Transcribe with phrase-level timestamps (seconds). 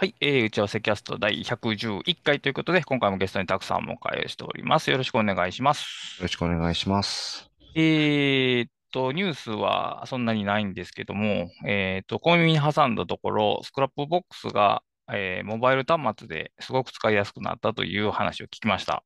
[0.00, 4.92] はい、えー、打ち合わせキャスト第111回ということで、今回もゲストにたくさんお迎えしております。
[4.92, 6.18] よろしくお願いします。
[6.20, 7.50] よろしくお願いします。
[7.74, 19.02] えーっと、ニュースはそんなにないんですけども、えーっと、小耳に挟んだところ、 Scrapbox が、えーモバイル端末ですごく使いやすくなったという話を聞きました。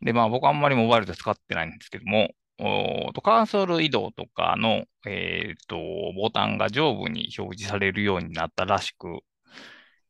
[0.00, 5.76] で、まあ僕はあんまりモバイルで使ってないんですけども、おとカーソル移動とかの、えーと、
[6.16, 9.20] ボタンが上部に表示されるようになったらしく、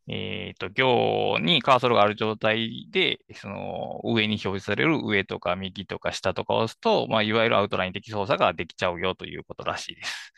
[0.08, 10.32] えっと、行にカーソルがある状態で、その上に表示される上とか右とか下とかを押すと、まあ、いわゆるアウトライン的操作ができちゃうよということらしいです。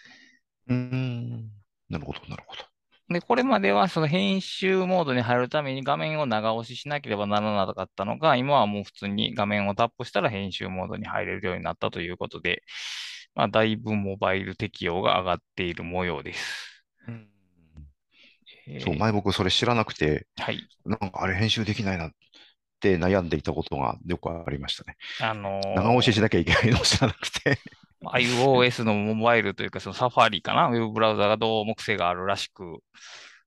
[0.68, 1.50] うん。
[1.88, 2.62] なるほど、なるほど。
[3.14, 12.62] で、これまではその編集モードに入るために画面を長押ししなければならなかったのが、今はもう普通に画面をタップしたら編集モードに入れるようになったということで、
[13.34, 16.84] まあ、だいぶモバイル適用が上がっている模様です。
[17.08, 17.39] うん
[18.80, 20.66] そう、前僕それ知らなくて、はい。
[20.84, 22.10] なんかあれ編集できないなっ
[22.80, 24.96] て悩んでいたことがよくありましたね。
[25.20, 27.58] あのー、長押ししなきゃいけないのを知らなくて
[28.04, 32.78] iOS のモバイルというか、そのサファリかな、ウェブブラウザがどうも癖があるらしく、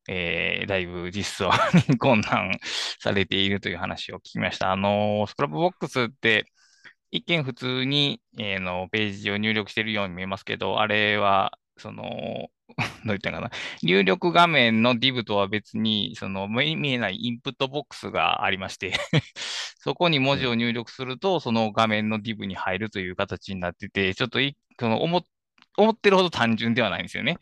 [0.07, 1.51] えー、だいぶ実装
[1.89, 2.51] に困難
[2.99, 4.71] されているという話を聞きました。
[4.71, 6.45] あのー、 Scrapbox って、
[7.11, 12.03] 一見普通に、えー、のページを入力しているように見えますけど、あれは、その、
[13.05, 13.51] どう言ったかな。
[13.81, 18.93] 入力画面の div とは別に、その見えないインプットボックスがありまして
[19.79, 25.23] そこに文字を入力すると、その画面の div に入るという形になってて、ちょっといその思
[25.77, 27.37] 思ってるほど単純ではないんですよね。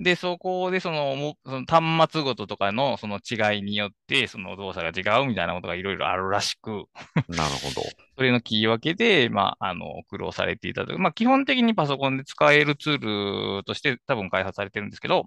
[0.00, 6.86] で、そこでそのその端末ごととかのその違いによって、その動作が違うみたいなことがいろいろあるらしく
[7.28, 7.82] なるほど。
[8.16, 10.98] それの切り分けで、まあ、あの、苦労されていたと。
[10.98, 15.24] まあ、基本的にパソコンで使えるツールとして多分開発されてるんですけど、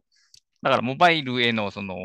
[0.61, 1.95] だからモバイルへのその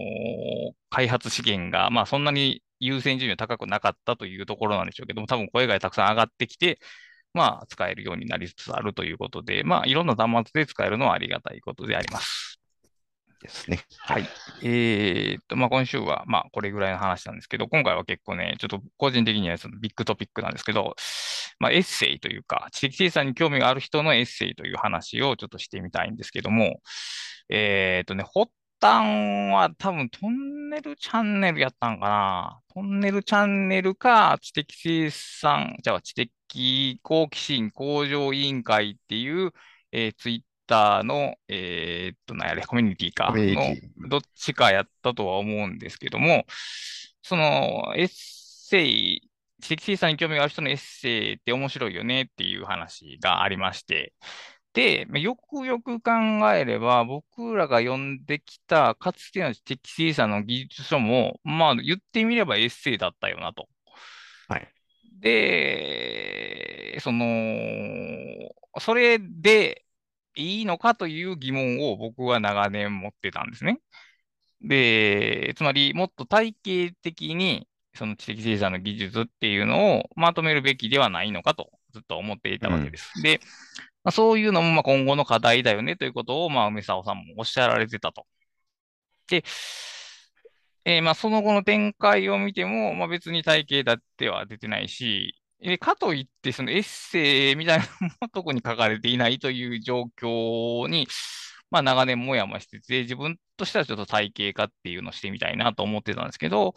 [0.91, 6.78] 開発資源が、まあ、そんなに優先順位は高くなかったというところなんでしょうけども、多分声がたくさん上がってきて、
[7.32, 12.60] まあ、使えるようになりつつあるということで、まあ、いろんな端末で使えるのはありがたいことであります。
[13.41, 13.80] ですね。
[13.98, 14.28] はい。
[14.62, 20.94] えー、っと、まあ、今週は、まあ、これぐらいの話なんですけど、今回は結構ね、ちょっと個人的にはそのビッグトピックなんですけど、
[21.58, 26.80] まあ、エッセイというか、知的生産に興味がある人のエッセイという話をちょっとしてみたいんですけども、
[27.48, 32.60] えー、っとね、発端は多分トンネルチャンネルやったんかな。
[32.74, 39.52] トンネルチャンネルか、知的生産、じゃあ知的好奇心向上委員会っていう、
[39.92, 46.46] えー、ツイッターの、えー、っと、なんやれ、コミュニティかの、どっちかやったとは思うんですけども、
[47.22, 49.28] その、エッセイ、
[49.60, 54.14] 知的生産に興味がある人のエッセイって面白いよねっていう話がありまして、
[54.72, 56.12] で、よくよく考
[56.54, 63.69] えれば、僕らが読んできたかつての知的生産の技術書も、まあ言ってみればエッセイだったよなと。
[64.48, 64.69] はい。
[65.20, 67.26] で、その、
[68.81, 69.84] それで
[70.36, 73.81] いいのかという疑問を僕は長年持ってたんですね。
[74.62, 83.12] で、つまりもっと体系的にその知的生産の技術っていうのをまとめるべきではないのかとずっと思っていたわけです。
[83.16, 83.40] うん、で、
[84.04, 88.26] まあ、そういうのもまあ今後の課題だよねということを、まあ、梅沢さんもおっしゃられてたと。
[89.28, 89.44] で、
[90.84, 101.06] えー、まあその後の展開を見ても、まあ、別に体系だっては出てないし、えかといって、そのエッセイみたいなのも 特に書かれていないという状況に、
[101.70, 106.74] まあ長年もやもしてて、自分としてはちょっと体系化っていうのをしてみたいなと思ってたんですけど、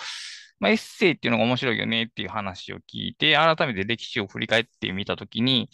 [0.63, 5.69] まあ、エッセイっていうのが面白いよねっていう話を聞いて、改めて歴史を振り返ってみたときに、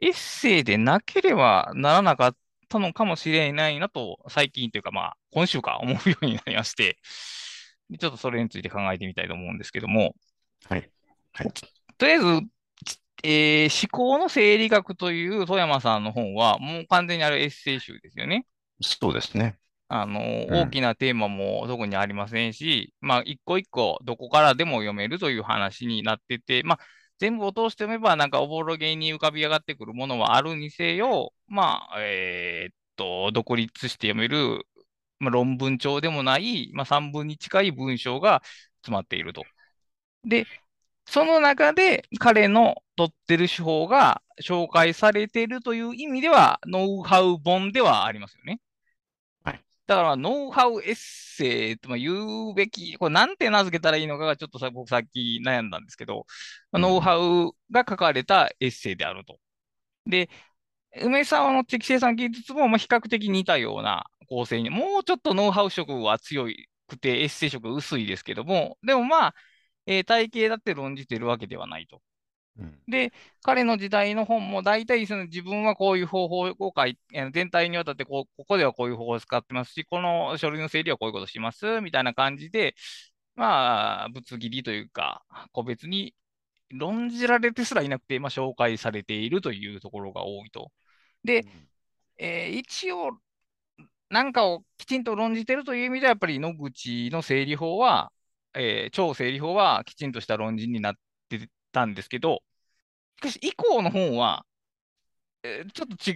[0.00, 2.36] エッセイでなければならなかっ
[2.70, 6.96] たのかもしれないなと、最近というかまあ、今週か思うようになりまして、
[8.00, 10.14] ちょっとそれについて考えてみたいと思うんですけども、
[10.70, 10.90] はい。
[11.34, 11.52] はい。
[11.98, 12.24] とりあえず、
[13.24, 18.46] えー、思考の生理学という富山さんの本は、もう完全にあるエッセイ集ですよね。
[18.80, 19.58] そうですね。
[19.88, 26.78] あの、うん、大きなテーマも特にありませんし、まあ、一個一個どこからでも読めるという話になってて、まあ、
[27.18, 34.66] 全部を通して読めば、なんかおぼろげに浮かび上がってくるものはあるにせよ、まあ、えー、っと、独立して読める、
[35.20, 38.42] まあ、論文帳でもない、まあ、3分に近い文章が
[38.82, 39.44] 詰まっていると。
[40.24, 40.46] で、
[41.06, 48.60] その中で彼の取ってる手法が紹介されているという意味では、ノウハウ本ではありますよね。
[49.86, 49.96] はい。
[49.96, 56.26] だから、ノウハウエッセイと言うべき、これなんて名付けたらいいのかがちょっとさ僕さっき悩んだんですけど、
[56.72, 59.38] うん、ノウハウが書かれたエッセイであると。
[60.06, 60.30] で、
[61.02, 66.46] 梅沢の適正算技術もまあ比較的似たような構成に、もうちょっとノウハウ色は強
[66.88, 69.34] くてエッセイ色が薄いですけども、でもまあ、
[69.86, 72.02] えー体系だって論じてるわけではないと。
[72.58, 72.78] うん。
[72.86, 73.12] で、
[73.42, 81.80] 彼の時代の本も大体その自分はこういう方法を書いえー全体にわたってこう、ここではこういう方法を使ってますし、この書類の整理はこういうことします。
[81.80, 82.74] みたいな感じで、
[83.36, 86.14] まあ、ぶつ切りというか、個別に
[86.70, 90.72] 論じられてすらいなくて、まあ、紹介されているというところが多いと。
[91.24, 91.46] で、
[92.18, 93.12] えー一応、
[94.10, 98.12] なんかをきちんと論じてるという意味では、やっぱり野口の整理法は、
[98.54, 100.94] えー超整理法はきちんとした論じになっ
[101.28, 102.42] てたんですけど、
[103.18, 104.46] しかし以降の本は、
[105.42, 106.14] えーちょっと違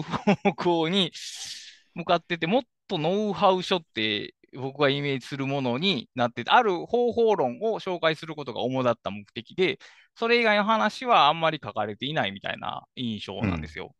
[0.00, 1.12] う方向に
[1.94, 9.78] 向かってて、もっとノウハウ書って僕がイメージするものになってて、ある方法論を紹介することが主だった目的で、
[10.14, 13.94] それ以外の話はあんまり書かれていないみたいな印象なんですよ。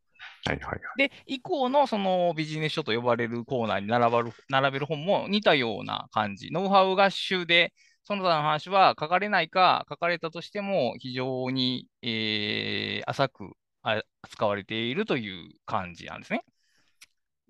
[0.45, 0.79] はいはいはい。
[0.97, 6.51] で、以降のそのビジネス書と呼ばれるコーナーに並ばる並べる本も似たような感じ。
[6.51, 7.73] ノウハウ合集で、
[8.07, 13.51] その他の話は書かれないか、書かれたとしても非常に、えー浅く
[13.83, 16.45] あ扱われているという感じなんですね。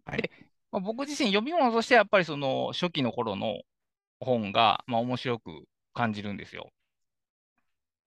[0.05, 0.31] はいで
[0.71, 3.61] まあ、僕自身読み物としてはやっぱりその初期の頃の
[4.19, 6.71] 本が、まあ、面白く感じるんですよ。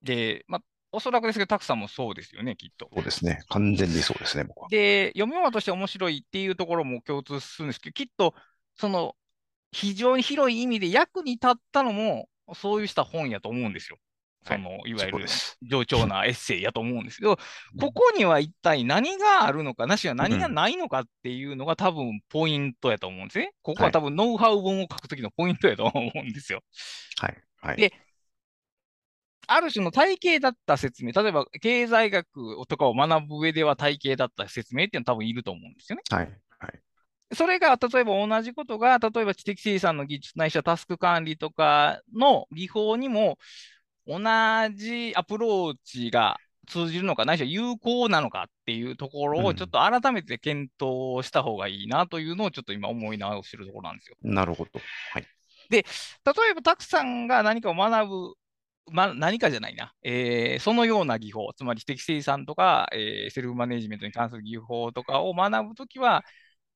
[0.03, 0.61] で、まあ、
[0.91, 2.89] おそらくですけど、たくさんもそうですよね、きっと。
[2.93, 3.45] そうですね。
[3.47, 4.67] 完全にそうですね、僕は。
[4.69, 8.33] で、読み物として面白いっていうところも共通するんですけど、きっと、
[8.75, 9.15] その、
[9.71, 13.97] 非常に広い意味で役に立ったのも、そういうした本やと思うんですよ。
[14.43, 15.25] その、い、わゆる
[15.61, 17.37] 冗長な エッセイやと思うんですけど、
[17.79, 23.51] ここには一体何があるのか、なしは何がないのかっていうのが多分ポイントやと思うんですね。
[23.61, 26.63] ここは多分ノウハウ本を書くときのポイントやと思うんですよ。
[27.19, 27.37] はい。
[27.61, 27.77] はい。
[27.77, 27.93] で
[29.47, 36.03] ある種の体系だった説明、例えば経済学とかを学ぶ上では体系だった説明っていうのは多分いると思うんですよね。
[36.09, 36.31] はい。
[36.59, 36.81] はい。
[37.33, 43.37] それが、例えば同じことが、例えば知的生産の技術ないしはタスク管理とかの技法にも
[44.05, 44.19] 同
[44.75, 46.37] じアプローチが
[46.67, 54.17] 通じるのか、ないしは有効なのかっていうところうんをちょっと改めて検討した方がいいなというのをちょっと今思い直してるところなんですよ。
[54.21, 54.79] なるほど。
[55.13, 55.27] はい。
[55.69, 58.33] 例えば、たくさんが何かを学ぶ、
[58.91, 66.23] ま、何かじゃないな、えーそのような技法、つまり知的生産とか、えーセルフマネジメントに関する技法とかを学ぶときは、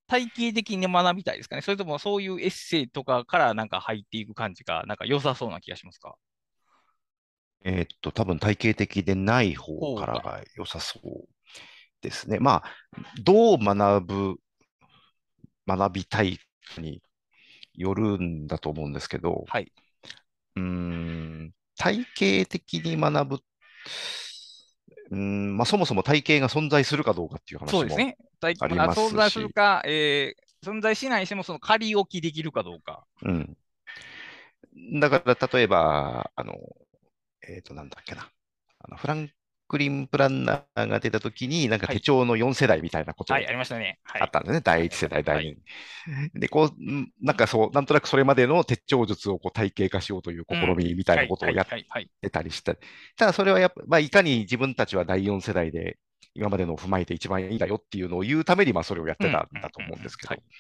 [0.08, 1.62] 体系的に学びたいですかね？
[1.62, 6.16] それともそういうエッセイとかからなんか入っていく感じが、なんか良さそうな気がしますか？
[7.64, 11.28] えーっと、多分体系的でない方からが良さそう
[12.02, 12.38] ですね。
[12.40, 12.64] まあ、
[13.24, 14.36] どう学ぶ、
[15.68, 16.38] 学びたい
[16.76, 17.02] かに
[17.74, 19.72] よるんだと思うんですけど、はい。
[20.58, 23.36] うーん、体系的に学ぶ、
[25.10, 27.80] うーん、まあ、そもそも体系が存在するかどうかっていう話も
[28.54, 28.58] そうですね。
[28.58, 33.06] 体ありますし存在するか、えー存在しないにしても、その仮置きできるかどうか。
[33.22, 33.58] うん。
[35.00, 36.54] だから、例えば、あの、
[37.48, 38.30] えっと、なんだっけな。
[38.80, 39.30] あのフラン
[39.68, 44.00] クリン・プランナーが出たときに、なんかはい手帳の4世代みたいなことがはい、ありましたね。
[44.04, 44.22] はい。
[44.22, 44.62] あったんですね。
[44.62, 45.58] 第1世代、第は2。
[46.40, 51.68] で、こう、んなんかそう、なんとなくそれまでの手帳術をこう体系化しようという試みみたいなことをやっ
[52.22, 52.76] てたりした。
[53.18, 55.98] ただ、それはやっぱ、まあ、いかに自分たちは第4世代で、
[56.36, 60.36] 今までのを踏まえて一番いいんだよっていうのを言うために、まあ、それをやってたんだと思うんですけど。
[60.36, 60.52] うんうんうん、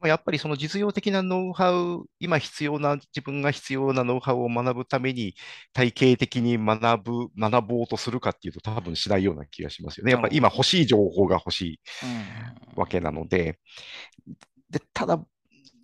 [0.00, 5.34] まあやっぱりその実用的なノウハウ、今必要な、自分が必要なノウハウを学ぶために、
[5.72, 10.12] 体系的に学ぶ、学ぼうとするかっていうと、多分しないような気がしますよね。
[10.12, 13.58] やっぱり今欲しい情報が欲しいうんわけなので、
[14.70, 15.24] で、ただ、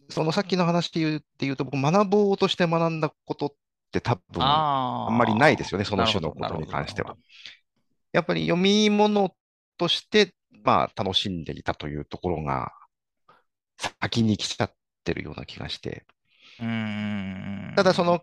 [0.08, 3.50] そのさっきの話で言うっていうと、僕、学ぼうとして学んだことっ
[3.90, 7.16] て多分、ああんまりないですよね、その種のことに関しては。
[8.14, 9.34] やっぱり読み物
[9.76, 12.72] として、まあ、楽しんでいたというところが、
[14.00, 16.06] 先に来ちゃってるような気がして。
[16.60, 18.20] どうーんただ、その、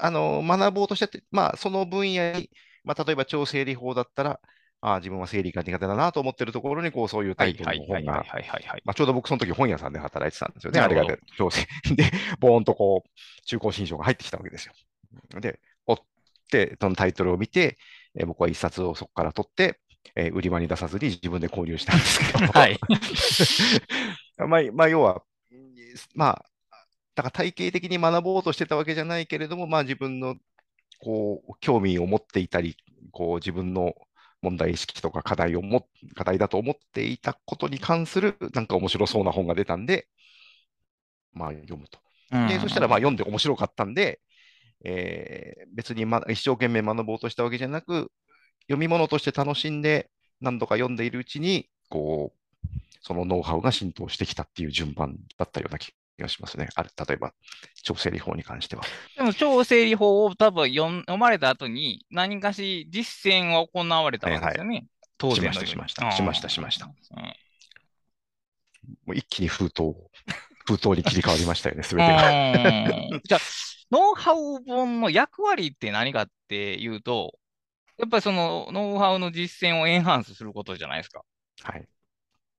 [0.00, 2.50] あの、学ぼうとしてて、まあ、その分野に、
[2.84, 4.40] まあ、例えば超整理法だったら、
[4.80, 8.82] ああ、自分は整理が苦手だなと思ってるところに、こう、そういうタはいイプの本が、はいはいはい。
[8.86, 10.80] まあ、ちょうど僕、その時本屋さんで働いてたんですよね。
[10.80, 11.04] あれが
[11.36, 12.10] 超整理で、
[12.40, 14.72] ボーンとこう、中古新書が入ってきたわけですよ。
[15.40, 15.98] で、追っ
[16.50, 17.76] て、そのタイトルを見て、
[18.16, 19.80] えー僕は一冊をそこから取って、
[20.16, 22.78] えー売り場に出さずに自分で購入したんですけど、はい。
[24.38, 25.22] まあ、まあ、要は、
[26.14, 26.44] まあ、
[27.14, 30.36] だから体系的に学ぼうとしてたわけじゃないけれども、まあ自分の
[31.00, 32.76] こう興味を持っていたり、
[33.12, 33.94] こう自分の
[34.42, 40.08] 問題意識とか課題をも課題だと思っていたことに関するなんか面白そうな本が出たんで、
[41.32, 41.98] まあ読むと。
[42.46, 44.20] で、そしたらまあ読んで面白かったんで、
[44.84, 48.12] えー別に、ま、一生懸命学ぼうとしたわけじゃなく、
[48.68, 50.08] 読み物として楽しんで
[50.40, 52.68] 何度か読んでいるうちに、こう、
[53.00, 56.68] そのノウハウが浸透してきたっていう順番だったような気がしますね。
[56.74, 57.32] あれ例えば、
[57.82, 58.84] 調整理法に関しては。
[59.16, 64.86] でも、超整理法を多分読まれた後に、何かし実践は行われたわけですよね。
[65.18, 66.94] 当然のようにしましたしましたしましたも
[69.08, 70.10] う一気に封筒を、
[70.66, 72.30] 封筒に切り替わりましたよね、すべてが。
[73.10, 73.40] うんじゃあ、
[73.94, 77.38] ノウハウ本の役割って何かっていうと、
[77.96, 81.22] やっぱりそのノウハウの実践をエンハンスすることじゃないですか。
[81.62, 81.86] はい。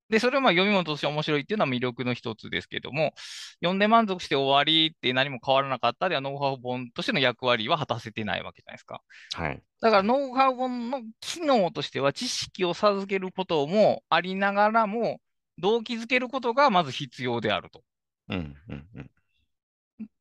[0.09, 3.13] で、それをまあ読み物として面白いっていうのは魅力の一つですけども、
[3.59, 9.01] 読んで満足して終わりって何も変わらなかったでは、ノウハウ本としての役割は果たせてないわけじゃないですか。
[9.33, 9.61] はい。
[9.81, 15.19] だから、ノウハウ本の機能としては、知識を授けることもありながらも、
[15.57, 17.83] 動機づけることがまず必要であると。
[18.29, 19.11] うん、うん、うん。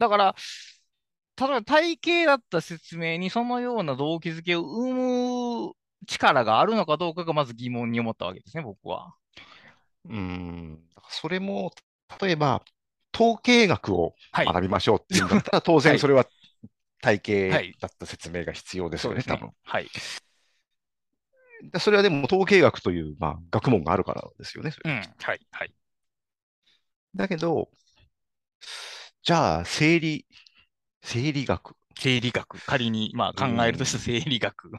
[0.00, 0.34] だから、
[1.36, 4.94] 例えば体系だった説明にそのような動機づけを生
[5.68, 5.72] む
[6.06, 9.14] 力があるのかどうかがまず疑問に思ったわけですね、僕は。
[10.06, 10.80] うーん。
[11.08, 11.72] それも、
[12.20, 12.62] 例えば、
[13.14, 14.46] 統計学をはい。
[14.46, 16.26] 学びましょうっていうんだったら、当はい然それは
[17.02, 19.52] 体はい系だった説明が必要ですよね、そうですね多分。。
[19.64, 19.90] はい。
[21.72, 24.72] でそれはでも統計学という、まあ、学問があるからですよね。
[24.84, 24.92] うん。
[25.18, 25.40] はい。
[25.52, 25.74] はい。
[27.14, 27.70] だけど、
[29.22, 30.26] じゃあ、生理、
[31.04, 31.76] 生理学。
[31.96, 32.58] 生理学。
[32.66, 34.72] 仮に、まあ考えるとした生理学。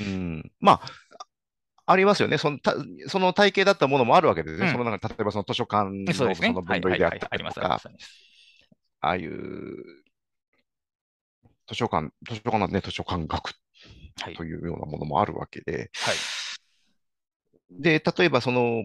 [0.00, 0.82] うん、まあ、
[1.84, 2.38] ありますよね。
[2.38, 2.74] そのた
[3.08, 4.66] その体系だったものもあるわけですね。
[4.66, 7.60] うんその中で例えばその図書館のその分類であったります。
[7.60, 9.08] りとかす、あ。
[9.08, 9.32] ああいう
[11.66, 13.52] 図書館、図書館なんてね、図書館学
[14.20, 14.34] はい。
[14.34, 16.16] というようなものもあるわけで、はい。
[17.70, 18.84] で、例えばその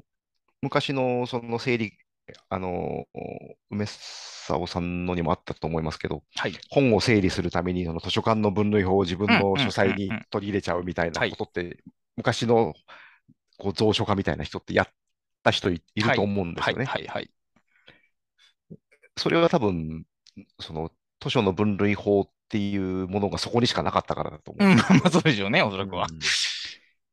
[0.61, 1.93] 昔のその整理、
[2.49, 3.05] あの、
[3.69, 6.53] 梅沢さんのにもあったと思いますけど、はい。
[6.69, 11.83] 本を整理するためにその図書館の分類法を自分の書斎に取り入れちゃうみたいなはいことって、
[12.15, 12.73] 昔の
[13.57, 14.87] こう蔵書家みたいな人ってやっ
[15.43, 16.73] た人いいると思うんですはい。
[16.73, 16.85] よね。
[16.85, 17.05] はい。
[17.05, 17.29] はい。
[19.17, 20.05] それは多分、
[20.59, 20.91] その
[21.21, 24.69] 図書の分類法っていうものがそこにしかなかったからだと思う。
[24.69, 26.07] うん、 まあまあそうでしょうね、おそらくは。
[26.09, 26.19] うん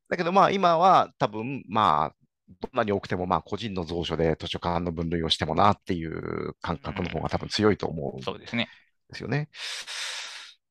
[0.08, 8.68] だけどまあ今は多分まあどんなに多くてもまあ個人の蔵書で図書館の分類をしてもなっていう感覚の方が多分強いと思うんそうですね。
[9.10, 9.48] ですよね。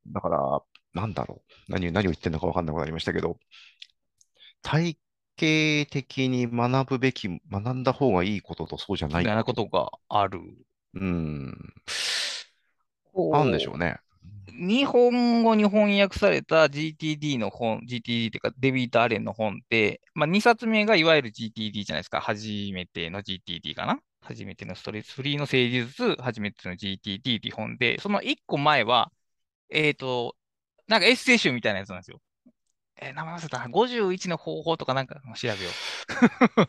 [0.07, 0.61] だから、
[0.93, 1.71] なんだろう。
[1.71, 3.37] 何、何を言ってるのか分かんなくなりましたけど、
[4.61, 4.97] 体
[5.35, 10.39] 系的に学ぶべき、学んだ方がいいこととそうじゃないみたいなことがある。
[10.95, 11.73] うん。
[13.31, 13.97] なんでしょうね。
[14.51, 22.21] 日本語に翻訳された GTD の本、GTD っていうかデビート・アレンの本って、まあ、2冊目がいわゆる GTD じゃないですか。
[22.21, 23.99] 初めての GTD かな？
[24.21, 29.11] 初めてのストレスフリーの政治術、初めての GTD って本で、その1個前は、
[29.69, 30.35] えっと、
[30.87, 32.21] なんかエッセイ集みたいなやつなんですよ。
[32.97, 33.67] えー名前忘れたな。
[33.69, 36.67] 51の方法とかなんか調べよう。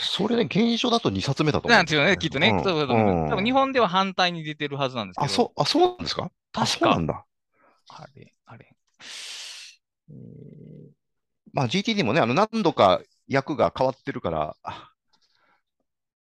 [0.00, 2.48] それね、現象だと2冊目だと思うんなんですよね、きっとね。
[2.48, 5.26] うんそうそうそううん多分日本では反対に出てるはずなんですけど。
[5.26, 6.24] あ、そう、あ、そうなんですか？
[6.24, 7.24] あ、確かそうなんだ。
[7.88, 8.74] あれ、あれ。
[11.52, 14.87] まあ GTD もね、あの何度か役が変わってるから、あ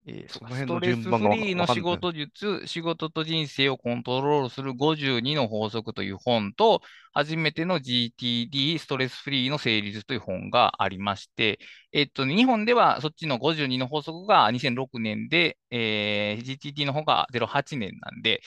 [0.07, 6.83] えーその辺のストレスフリーの仕事術、仕事と人生をコントロールする52の法則という本と、
[7.13, 11.59] 初めての GTD、ストレスフリーの成立という本がありまして、
[11.93, 18.43] えっと、日本ではそっちの52の法則が2006年で、えー GTD の方が08年なんで、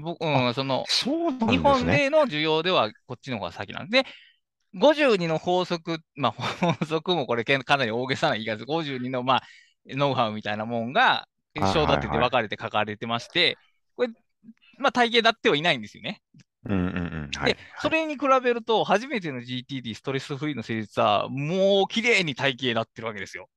[0.00, 1.58] 僕、うん、その、そうなん日。
[1.58, 4.04] 本での需要ではこっちの方が先なんで、
[4.74, 8.64] 52の法則、まあ、法則もこれけかなり大げさな言い方です。
[8.66, 9.42] 52の、まあ、
[9.86, 13.56] ノウハウみたいなもんが、はいはい章立てて分かれて書かれてまして、
[13.94, 14.08] これ、
[14.78, 16.20] まあ、体系立ってはいないんですよね。
[16.68, 16.90] うんうんう
[17.28, 17.30] ん。
[17.36, 23.48] はいで、それに比べると、初めての GTD、ストレスフリーの成立は、もう綺麗に体系立ってるわけですよ。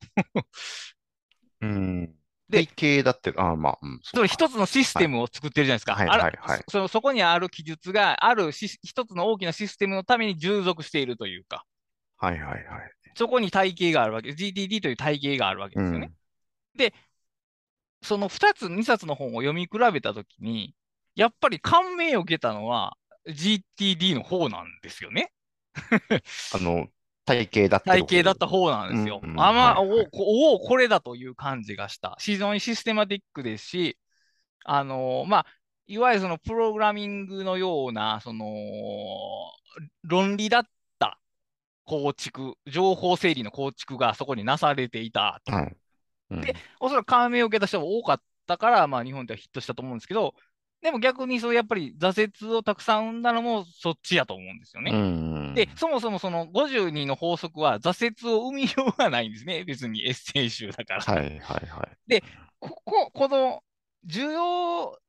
[1.62, 2.14] うん。
[2.50, 5.96] で体系だって、あまあ、うん、それ一つのシステムを作ってるじゃないですか。
[5.96, 11.66] はいはいはいそそそこにある記述が、あるし一つの大きなシステムのために従属しているというか、
[12.18, 12.64] はいはいはい。
[13.18, 14.30] そこに体系があるわけ。
[14.30, 16.12] GTD という体系があるわけですよね。
[18.04, 20.76] その2つ、2冊の本を読み比べたときに、
[21.16, 22.96] やっぱり感銘を受けたのは
[23.28, 25.32] GTD の方なんですよね。
[26.54, 26.88] あの、
[27.26, 29.20] 体系だって体系だった方なんですよ。
[29.24, 32.16] うんうんあまあ、はいはいおこおこれだという感じがした。
[32.20, 33.98] 非常にシステマティックですし、
[34.64, 35.46] あのまあ、
[35.88, 38.46] いわゆるそのプログラミングのような、その、
[40.04, 40.70] 論理だった
[41.88, 45.76] 構築、情報整理の構築がそこになされていたとはい。
[46.30, 50.36] うんでおそらく感銘を受けた人が多かったから、まあ、日本ではヒットしたと思うんですけど、
[50.82, 54.92] でも逆にそうやっぱり挫折をたくさん生んだのもそっちやと思うんですよね。
[54.92, 59.64] うんで、そもそもその52の法則は挫折を生みようがないんですね。
[59.66, 61.02] 別にエッセイ集だから。
[61.02, 62.24] はいはいはい。
[62.60, 63.64] ここ、この
[64.06, 65.00] 需要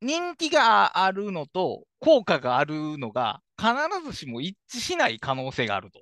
[0.00, 3.72] 人気があるのと効果があるのが必
[4.06, 6.00] ずしも一致しない可能性があると。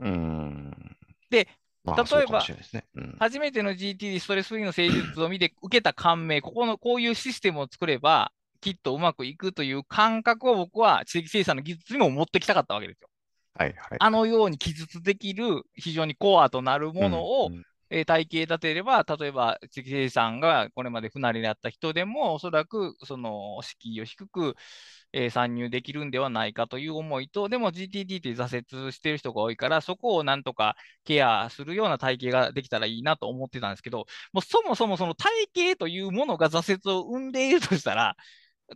[0.00, 0.96] うーん。
[1.30, 1.48] で、
[1.84, 2.84] まあ、例えばね。
[2.94, 3.16] うん。
[3.18, 13.08] 初めての GTD ストレスフリーの施術を見て受けた感銘、ここのこういうシステムを作れば、きっとうまくいくという感覚を僕は地域生産の技術にも持ってきたかったわけですよ。
[13.54, 13.96] はいはい。
[13.98, 24.56] あのように記述できる非常にコアとなるものを、うんうんえー体系立てれば、例えば、地域生産がこれまで不慣れだった人でも、おそらくその敷居を低く、
[25.16, 38.16] えー参入できるんではないかという思いと、でも GTD って挫折してる人が多いから、そこをなんとかケアするような体系ができたらいいなと思ってたんですけど、もうそもそもその体系というものが挫折を生んでいるとしたら、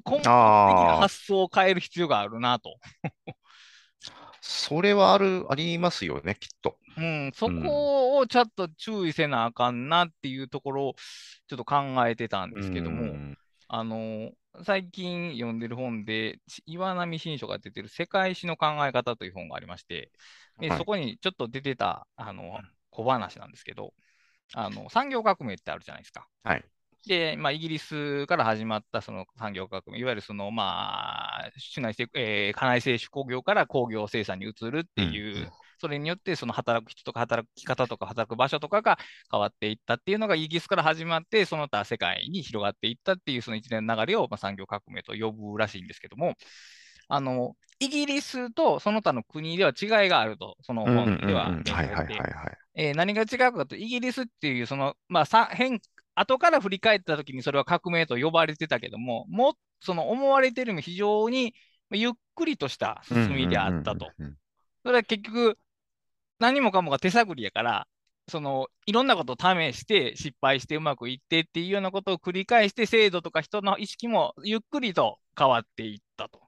[0.07, 2.79] 根本的な発想を変える必要があるなと。
[4.41, 6.79] それはある、ありますよね、きっと。
[6.97, 10.95] うん、そこをちょっと注意せなあかんなっていうところを
[11.49, 11.77] ちょっと考
[12.07, 13.39] えてたんですけども、うん
[13.69, 14.33] あの、
[14.65, 20.11] 最近読んでる本で、し岩波新書が出てる世界史の考え方という本がありまして、
[20.59, 22.61] ではいそこにちょっと出てたあの
[22.91, 23.95] 小話なんですけど、
[24.55, 26.29] あの産業革命ってあるじゃないですか。
[26.43, 26.65] はい。
[27.07, 38.99] で、まあ、イギリスから始まったその産業革命、いわゆるその、まあ、主内製、えー家内製手工業から工業生産に移るっていう、それによってその働く人とか働き方とか働く場所とかが
[39.31, 46.35] 変わっていったっていうのがイギリスから始まって、その他世界に広がっていったっていうその一連の流れを、まあ、産業革命と呼ぶらしいんですけども、
[47.09, 51.51] あの、イギリスとその他の国では違いがあると、その本では
[52.95, 55.81] 何が違うかと、イギリスっていう、その、まあ、さ変、
[56.15, 61.55] 後から振り返ったときにそれは革命と呼ばれてたけども、もその思われてるよりも非常に
[61.93, 64.11] ゆっくりとした進みであったと。
[64.83, 65.59] それは結局、
[66.39, 67.89] 何もかもが手探りやから、
[68.29, 76.41] そのいろんなことを試して、失敗してうまくいってっていうようなことを繰り返して、制度とか人の意識もゆっくりと変わっていったと。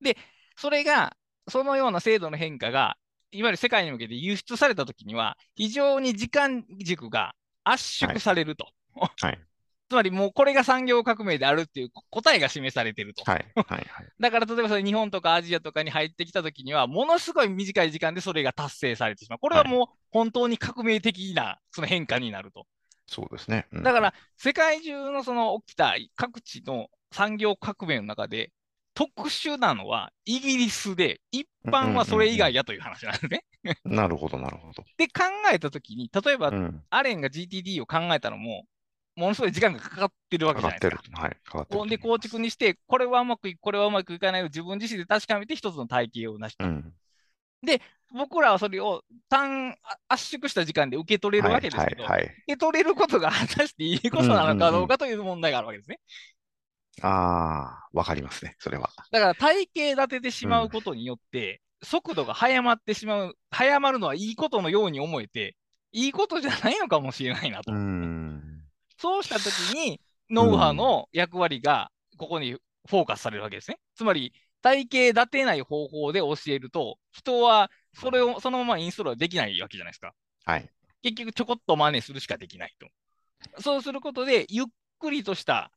[0.00, 0.16] で、
[0.56, 1.16] それが、
[1.48, 2.96] そのような制度の変化が、
[3.30, 8.66] いわゆる世界に向けて輸出されたときには、非常に時間軸が圧縮されると。
[8.94, 9.51] はい
[9.92, 13.30] つまりもうこれが産業革命であるっていう答えが示されてると。
[13.30, 13.86] はいはいはい。
[14.18, 19.38] だから例えばそれ日本とかアジアとかに入ってきたときには、ものすごい短い時間でそれが達成されてしまう。
[19.38, 22.66] これはもう本当に革命的なその変化になると。
[23.06, 23.66] そうですね。
[23.70, 28.50] うんだから世界中のその起きた各地の産業革命の中で
[28.94, 33.44] 特殊なのはイギリスで、一般はそれ以外やという話なんですね。
[33.84, 34.84] なるほどなるほど。
[34.98, 36.84] で考えたときに、例えばうん。
[36.90, 38.64] アレンが GTD を考えたのも、
[39.14, 41.22] ものすごい時間がかかってるわけじゃないですか。。
[41.22, 41.36] はい。
[41.44, 41.88] かかってる。
[41.88, 46.64] で構築にして、これはうまくいく、これはうまくいかないを自分自身で確かめて一つの体系を成した。
[46.64, 46.94] うん。
[48.14, 52.24] 僕らはそれを単あ圧縮した時間で受け取れるわけですけど、はいはいはい。
[52.24, 55.98] 受け取れることが果たしていいことなのかどうかという問題があるわけですね。
[57.00, 58.54] ああ、わかりますね。
[58.58, 58.90] それは。
[59.10, 65.56] だから体系立ててしまうことによって、速度が速まってしまう、速まるのはいいことのように思えて、
[65.92, 67.72] いいことじゃないのかもしれないなと。
[67.72, 68.51] うん。
[69.02, 73.80] そうしたときに、ノウハウの役割がここにフォーカスされるわけですね。
[73.96, 80.12] つまり、体系立てない方法で教えると、人はそれをそのままインストールはできないわけじゃないですか。
[80.44, 80.70] はい。
[81.02, 83.60] 結局ちょこっと真似するしかできないと。
[83.60, 84.66] そうすることで、ゆっ
[85.00, 85.72] くりとした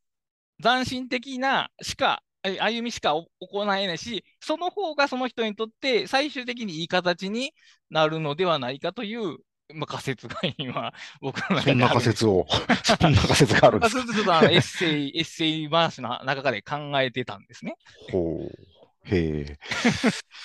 [0.62, 7.56] 斬新的なしか、え歩みしかお行えないし、その方がその人にとって最終的にいい形に
[7.90, 9.40] なるのではないかという、
[9.74, 12.46] まあ、仮説が今、 僕の中そんな仮説を、
[12.84, 14.02] そんな仮説があるんあですか？
[14.02, 17.76] そうするとあのエッセイ、 エッセイ話の中で考えてたんですね。
[18.12, 19.16] ほう。
[19.16, 19.58] へ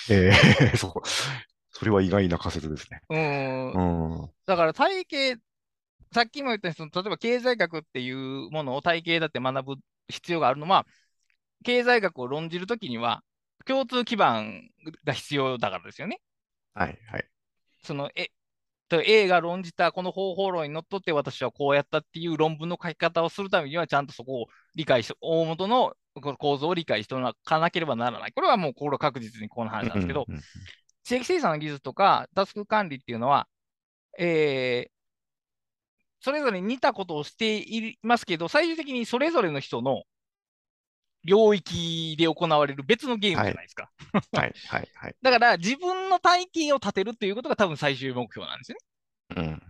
[0.09, 0.13] え。
[0.13, 0.31] へ
[0.73, 1.01] え、そう。
[1.71, 3.01] それは意外な仮説ですね。
[3.09, 4.31] うーんうん。
[4.45, 5.37] だから体系、
[6.13, 10.87] さっきも言ったようにその例えば経済学っていうものを体系だって学ぶ必要があるのは、
[11.65, 13.23] 経済学を論じるときには
[13.65, 14.69] 共通基盤
[15.05, 16.21] が必要だからですよね。
[16.73, 17.27] はい、はい。
[17.83, 18.31] そのえと
[18.99, 28.33] A が論じたこの方法論にのっとって私はこうやったっていう論文の書き方をするためにはちゃんとそこを理解して、大元のこの構造を理解しておかなければならない。
[28.33, 30.41] これはもうこれは確実にこの話なんですけど、うんうん
[31.03, 33.47] 地域生産の技術とかタスク管理っていうのは、
[34.19, 34.91] えー
[36.23, 40.03] それぞれ似たことをしていますけど、最終的にそれぞれの人の
[41.23, 43.89] 領域で行われる別のゲームじゃないですか。
[44.33, 45.15] はい、 はい、はい。
[45.21, 48.77] だから自分の体系を立てるっていうことが多分最終目標なんですよ
[49.35, 49.41] ね。
[49.41, 49.61] うん。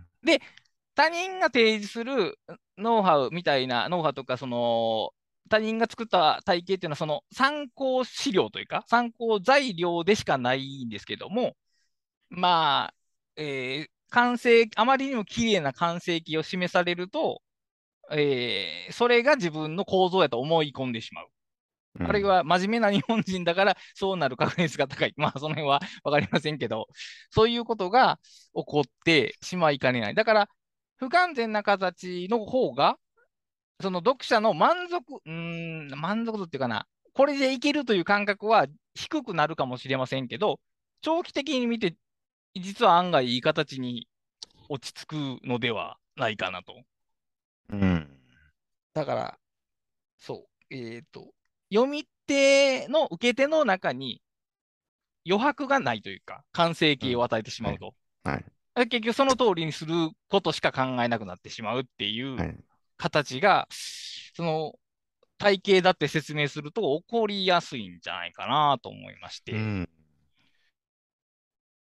[0.94, 2.38] 他人が提示する
[2.78, 5.12] ノウハウみたいな、ノウハウとか、その、
[5.48, 11.56] 他人が作った体系っていうのは、その参考資料というか、参考材料でしかないんですけども、
[12.30, 12.94] まあ、
[13.36, 17.42] えー完成、あまりにも綺麗な完成形を示されると、
[18.12, 21.31] えーそれが自分の構造やと思い込んでしまう。
[22.00, 25.12] うんあるい、は真面目な日本人だからそうなる確率が高い。
[25.18, 26.88] まあその辺はわかりませんけど、
[27.30, 28.18] そういうことが
[28.54, 30.14] 起こってしまいかねない。
[30.14, 30.48] だから
[30.96, 32.98] 不完全な形の方が、
[33.80, 40.60] その読者の満足、うーん、満足度っていうかな、これでいけるという感覚は低くなるかもしれませんけど、
[41.02, 41.96] 長期的に見て、
[42.54, 44.08] 実は案外いい形に
[44.68, 45.14] 落ち着く
[45.46, 46.82] のではないかなと。
[47.70, 48.08] うん。
[48.94, 49.38] だから、
[50.18, 51.32] そう、えっと、
[51.72, 54.20] 読み手の受け手の中に
[55.26, 57.94] 余白がないというか、完成形を与えてしまうと。
[58.24, 58.44] はい。
[58.88, 59.94] 結局その通りにする
[60.28, 62.56] ことしか考えなくなってしまうっていうはい。
[62.96, 64.74] 形が、その
[65.38, 69.52] 体系だって説明すると起こりやすいんじゃないかなと思いまして。
[69.52, 69.88] うん。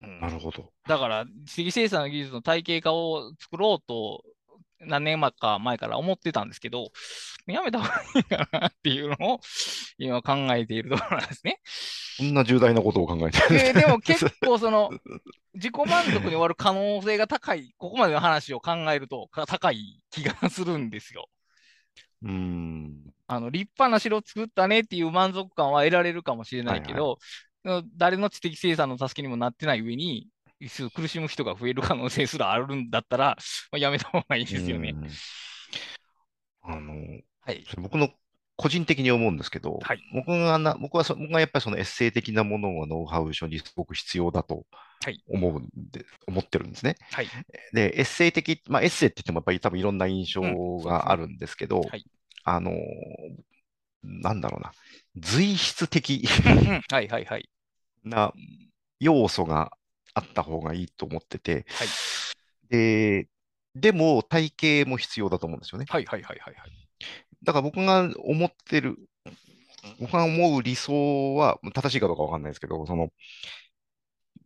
[0.02, 0.72] うんなるほど。
[0.86, 4.22] だから、知的生産の技術の体系化を作ろうと、
[4.86, 6.90] 何年前か前から思ってたんですけど、
[7.46, 9.40] やめた方がいいかなっていうのを
[9.98, 11.60] 今考えているところなんですね。
[12.18, 14.90] こんな重大なことを考えてるんですねででも結構 その、
[15.54, 21.28] 自己満足に終わる可能性が高い、ここまでの話を考えるとか高い気がするんですよ。
[22.22, 23.02] うん。
[23.26, 27.18] あの立派な城作ったねっていう満足感は得られるかもしれないけど、
[27.96, 30.28] 誰の知的生産の助けにもなってない上に、
[30.94, 33.36] 苦しむ人が増える可能性すらあるんだったら、
[33.72, 34.90] まあやめた方がいいですよね。
[34.90, 35.08] うん
[36.66, 36.94] あの、
[37.42, 37.66] はい。
[37.76, 38.08] 僕の
[38.56, 44.64] 個人的に思うんですけど、はい僕がな僕はそ僕がやっぱりそのエッセイ的なものがノウハウ書にすごく必要だと
[45.04, 46.96] はい思うんで、思ってるんですね。
[47.10, 47.28] はい。
[47.72, 52.04] で、エッセイ的、まあ、エッセイって言ってもやっぱり多分いろんな印象があるんですけど、はい
[52.44, 52.72] あの、
[54.02, 54.72] なんだろうな、
[55.16, 57.50] 随筆的うんうんはいはいはい。
[58.04, 58.32] な
[59.00, 59.72] 要素が
[60.14, 61.88] あった方がいいと思ってて、はい
[62.68, 63.28] で、
[63.74, 65.86] でも体系も必要だと思うんですよね。
[65.88, 66.70] はいはいはいはいはい。
[67.42, 68.96] だから僕が思ってる、
[70.00, 73.10] 僕が思う理想は、正しいかどうかわかんないですけど、その、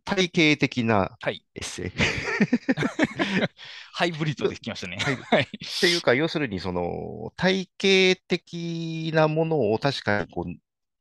[0.04, 1.86] 体系的なはいエッセイ。
[1.88, 1.92] っ
[3.92, 4.96] ハイブリッドできましたね。
[5.00, 5.48] はいはい。
[5.80, 10.54] ていうか、要するに、その、体系的なものを確かに、こう、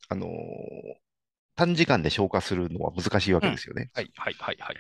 [0.10, 0.28] あの、
[1.58, 3.90] 短時間で消化するのは難しいわけですよね。
[3.94, 4.78] はいはいはいはい。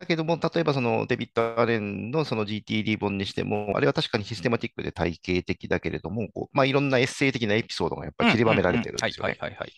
[0.00, 9.30] だけども、例えばそのデビッド・アレンのその GTD 本にしても、あれは確かにシステマティックで体系的だけれども、こうまあ、いろんなエッセイ的なエピソードがやっぱり散りばめられてるんですよね。
[9.30, 9.72] はいはいはいはい。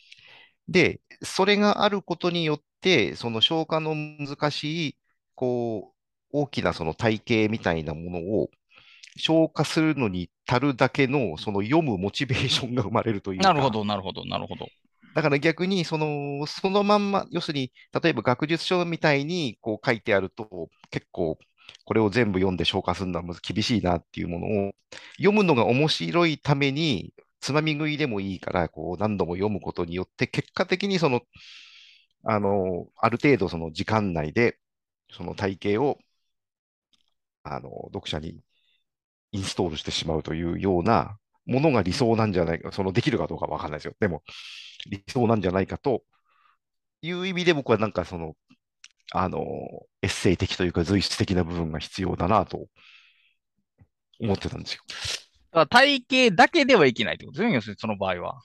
[0.68, 4.96] で、それがあることによって、その消化の難しい、
[5.34, 5.96] こう、
[6.32, 8.50] 大きなその体系みたいなものを
[9.16, 13.48] 消化するのに足るだけの、その読むモチベーションが生まれるというか。
[13.48, 14.68] なるほどなるほどなるほど。
[15.14, 21.38] だから逆に、その、そのまんま、要するに、例えば学術書みたいにこう書いてあると、結構、
[21.84, 24.72] これを全部読んで消化するのは厳しいなっていうものを、
[25.18, 31.22] 読むのが面白いために、つまみ食いでもいいから、こう何度も読むことによって、結果的にその、
[32.24, 34.58] あの、ある程度その時間内で、
[35.10, 35.98] その体系を、
[37.42, 38.40] あの、読者に
[39.32, 43.94] インストールしてしまうというようなものが理想なんじゃないか、そのできるかどうかわかんないですよ。
[44.00, 44.22] でも、
[44.86, 46.02] 理想なんじゃないかと
[47.02, 48.34] いう意味で僕はなんかその、
[49.12, 49.40] あの、
[50.02, 52.66] エッセイ的というか随筆的な部分が必要だなと
[54.20, 54.82] 思ってたんですよ。
[55.52, 58.40] だ体系だけではいけないってことですね、要するにその場合は。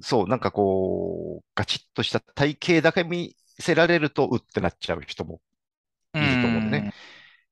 [0.00, 5.40] そう、なんかこう、ガチッとした体系だけ見せられると、うってなっちゃう人も
[6.14, 6.92] いると思うんでね。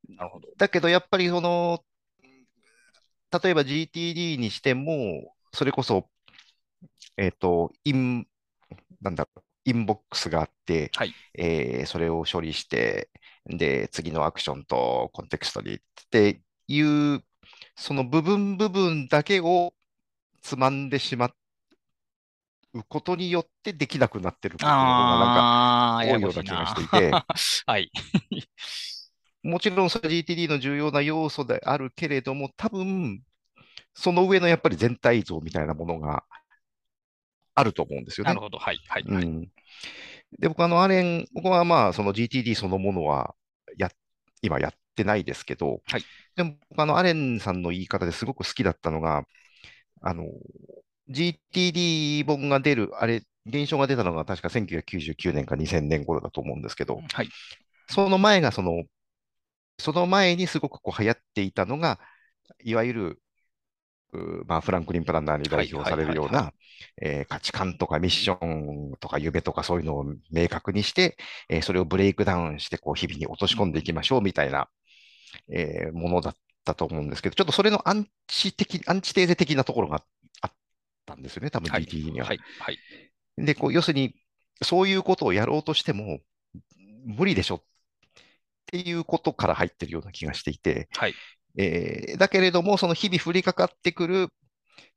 [0.09, 0.49] なるほど。
[0.57, 1.85] だけどやっぱりその、
[3.43, 6.09] 例えば GTD にしても、それこそ、
[7.17, 8.27] えっと、イン、
[9.01, 11.17] なんだろう、インボックスがあって、はい。
[11.35, 13.11] えーそれを処理して、
[13.47, 15.79] で、次のアクションとコンテクストにっ
[16.11, 17.25] ていう、
[17.77, 19.75] その部分部分だけを
[20.43, 21.35] つまんでしま
[22.75, 25.49] うことによってできなくなってることがなんか
[26.01, 27.25] 多いような気がしていて、
[27.67, 27.91] はい。
[29.43, 33.23] もちろんそれ GTD の重要な要素であるけれども、多分
[33.95, 36.25] その上のやっぱり全体像みたいなものが
[37.57, 38.41] あると思うんですよねなる。
[38.41, 38.59] ほど。
[38.59, 38.79] はい。
[38.87, 39.03] はい。
[39.03, 39.25] はい。
[39.25, 39.43] うん、
[40.39, 43.35] で、僕あの、アレン、僕はまあ、その GTD そのものは
[43.77, 43.91] や、
[44.43, 46.05] 今やってないですけど、はい
[46.37, 49.25] でも僕あの、アレンさんの言い方ですごく好きだったのが、
[50.03, 50.25] あの、
[51.09, 57.31] GTD 本が出る、あれ、現象が出たのが確か1999年か2000年頃だと思うんですけど、はい。
[57.89, 58.85] その前がその、
[59.79, 61.99] その前にすごくこう流行っていたのが、
[62.63, 63.23] いわゆる、
[64.17, 66.53] うまあ、フランクリン・プランナーに代表されるような
[67.03, 71.17] えー価値観とかミッションとか夢とかそういうのを明確にして、
[71.49, 74.69] えーそれをブレイクダウンしてこう日々に落とし込んでいきましょうみたいな、
[75.51, 80.03] えーものだったと思うんですけど、ちょっとそれのアンチ的、アンチテーゼ的なところが
[80.43, 80.53] あっ
[81.07, 82.27] たんですよね、多分はい DTD には。
[82.27, 82.41] はい。
[82.61, 82.79] はい。
[83.39, 84.15] で、こう、要するに、
[84.63, 86.21] そういうことをやろうとしても、
[87.05, 87.63] 無理でしょっ
[88.67, 91.15] ていうことから入ってるような気がしていて、はい。
[91.59, 94.29] えーだけれども、その日々降りかかってくる、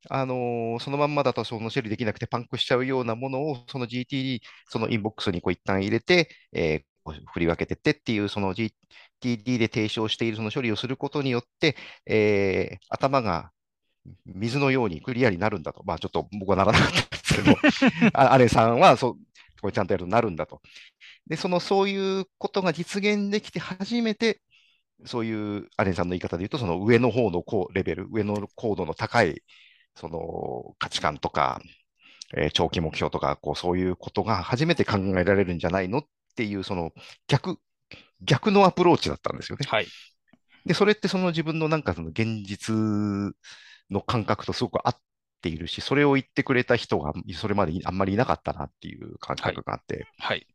[0.10, 6.84] あのーそのまんまだとその処理できなくてパンクしちゃうようなものを、その GTD、そのインボックスにこう一旦入れて、えー
[7.34, 13.52] 振り分けてってっていう、その GTD で提唱しているその処理をすることによって、えー頭が
[14.26, 15.84] 水のようにクリアになるんだと。
[15.86, 19.16] まあちょっと僕はならなかったんですけど、 あアレンさんはそう、
[19.62, 20.62] これちゃんとやるとなるんだと。
[21.28, 24.42] で、そのそういうことが実現できて初めて、
[25.06, 29.42] そういうアレンさんの言い方で言うと、その上の方のこうレベル、上の高度の高い
[29.96, 31.62] その価値観とか、
[32.38, 36.04] えー長期目標とか、こうそういうことが初めて考えられるんじゃないのっ
[36.36, 36.92] ていう、その
[37.28, 37.58] 逆、
[38.22, 39.68] 逆のアプローチだったんですよね。
[39.68, 39.88] はい。
[40.66, 42.76] で、それってその自分のなんかその現実
[43.90, 44.96] の感覚とすごく合っ
[45.42, 50.46] ているし、それを言ってくれた人がそれまでいあんまりいなかったなっていう感覚があって、はい。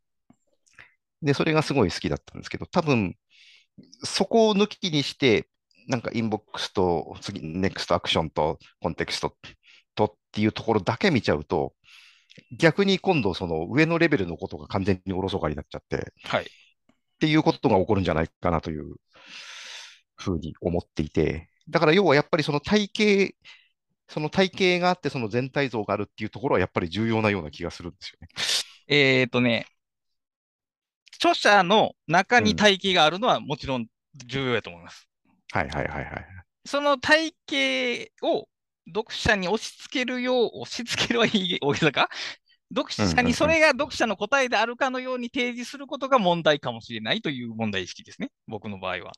[1.21, 3.15] で、それがすごい好きだったんですけど、多分、
[4.03, 5.47] そこを抜きにして、
[5.87, 9.35] なんかインボックスと次、ネクストアクションとコンテクスト
[9.95, 11.73] とっていうところだけ見ちゃうと、
[12.57, 16.43] 逆に今度その上のレベルのことが完全におろそかになっちゃって、はい。
[16.43, 16.45] っ
[17.19, 18.95] ていうことが起こるんじゃないかなという
[20.15, 23.35] ふうに思っていて、だから要はやっぱりその体系、
[24.07, 28.27] その体系があって、その全体像があるっていうところはやっぱり重要なような気がするんですよね。
[28.87, 29.65] えっとね、
[31.15, 33.87] 著者の中に体系があるのはもちろん
[34.25, 35.07] 重要やと思います。
[35.51, 36.27] はいはいはいはい。
[36.65, 38.47] その体系を
[38.87, 42.09] 読者に押し付けるよう、押し付けるはいい大げさか？
[42.75, 48.29] 読者にそれが読者の答えであるかのように提示することが問題かもしれないという問題意識ですね。
[48.47, 49.11] 僕の場合は。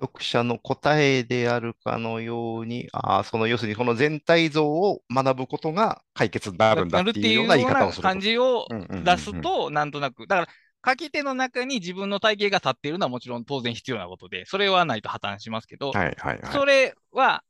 [0.00, 8.08] 読者の答えであるかのように、ああ、その要するにこの全体像を学ぶことが解決になるんだっていうような言い方をすると。
[8.08, 10.26] 感じを出すと、なんとなく。
[10.26, 16.52] だから、書き手の中に自分の体系が立っているのはもちろん当然必要なことで、それはないと破綻しますけど、はいはいはい。
[16.52, 17.42] それは、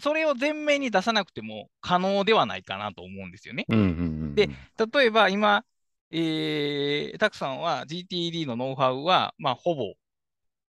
[0.00, 3.66] それを前面に出さなくても可能ではないかなと思うんですよね。
[3.68, 3.94] うんうんうんう
[4.26, 4.48] んで
[4.92, 5.64] 例えば今、
[6.12, 9.94] えー、たくさんは GTD のノウハウは、まあ、ほぼ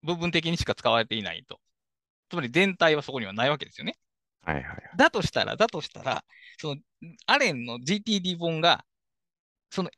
[0.07, 1.61] 部分的にしか使われていないと。
[2.31, 3.97] つまり全体はそこにはないわけですよね。
[4.43, 4.81] はいはいはい。
[4.97, 6.25] だとしたら、だとしたら、
[6.59, 6.81] その、
[7.27, 8.85] アレンの GTD 本が、
[9.71, 9.93] その、ん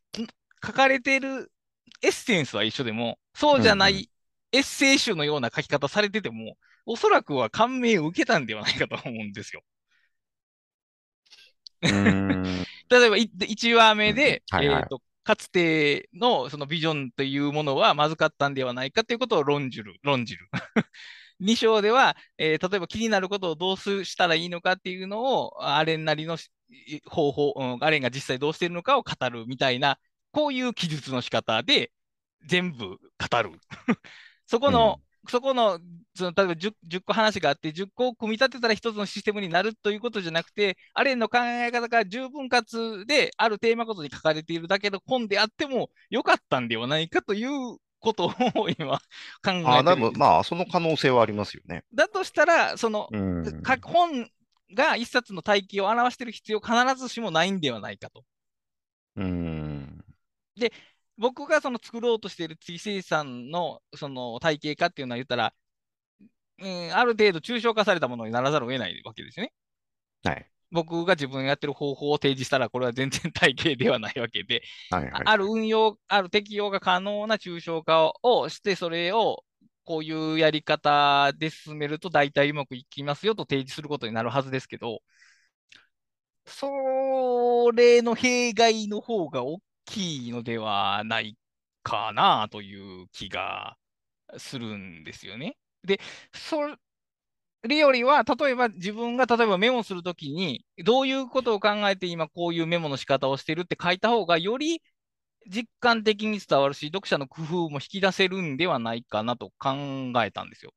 [0.64, 1.52] 書かれている
[2.02, 4.10] エッセンスは一緒でも、そうじゃなうんうい
[4.52, 9.62] エッセイ集のような書き方されてても、おそらくは感銘を受けたんではないかと思うんですよ。
[11.82, 20.48] 例えば、い1話目で、うんはいはいえーと、かつてのそのビジョンというものはまずかったんではないかということを論じる、論じる。
[21.38, 26.38] 2章では、えー例えば気になることをどうしたらいいのかっていうのを、アレンなりの
[27.04, 29.98] 方法、うんアレンが実際どうしているのかを語るみたいな、
[30.32, 31.92] こういう記述の仕方で
[32.46, 33.50] 全部語る。
[34.46, 35.78] そこの、そこの、
[36.14, 48.32] その例えば 10, 10個話があって、10個を組み立てたら一つのシステムになるということじゃなくて、アレンの考え方が十分かつで、あるテーマごとに書かれているだけの本であってもよかったんではないかということを
[48.78, 48.98] 今
[49.42, 50.18] 考えて。
[50.18, 51.84] まあ、その可能性はありますよね。
[51.92, 53.62] だとしたら、その、うん。
[53.82, 54.30] 本
[54.74, 58.24] が一冊の体系を表している必要必ずしもないんではないかと。
[59.16, 60.04] うん。
[61.18, 65.52] 僕がその作ろうとしている月生産のその体系化っていうのは言ったら、
[66.60, 69.52] うん、ある程度抽象化されたものにならざるを得ないわけですよね。
[70.24, 70.50] はい。
[70.70, 75.22] 僕が自分がやってる方法を提示したら、これは全然体系ではないわけで、はいはい。
[75.24, 79.44] ある運用、ある適用が可能な抽象化をして、それを
[79.84, 85.00] こういうやり方で進めると大体うまくいきますよと提示することになるはずですけど、
[86.46, 91.36] それの弊害の方が大きいのではない
[91.82, 93.76] かなという気が
[94.36, 95.56] するんですよね。
[95.84, 96.00] で、
[96.34, 96.58] そ
[97.62, 104.82] れよりは、例えば自分が例えばメモするときに、どういうことを考えて今こういうメモの仕方をしてるって書いた方が、より
[105.48, 109.72] 実感的に伝わるし、読者の工夫も引き出せるんではないかなと考
[110.24, 110.72] えたんですよ。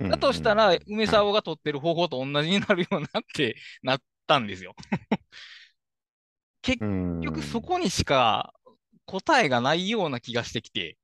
[0.00, 4.74] うんだとしたら、うん梅沢が取ってる方法と同じになるようになって、なったんですよ。
[6.66, 8.54] 結うん局そこにしか
[9.06, 10.98] 答えがないような気がしてきて、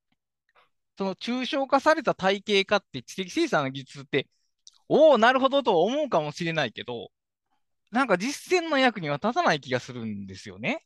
[0.98, 4.28] その抽象化された体系化って知的生産の技術って、
[4.88, 7.10] おお、なるほどと思うかもしれないけど、
[7.92, 10.84] なんか実践の役には立たない気がするんですよね。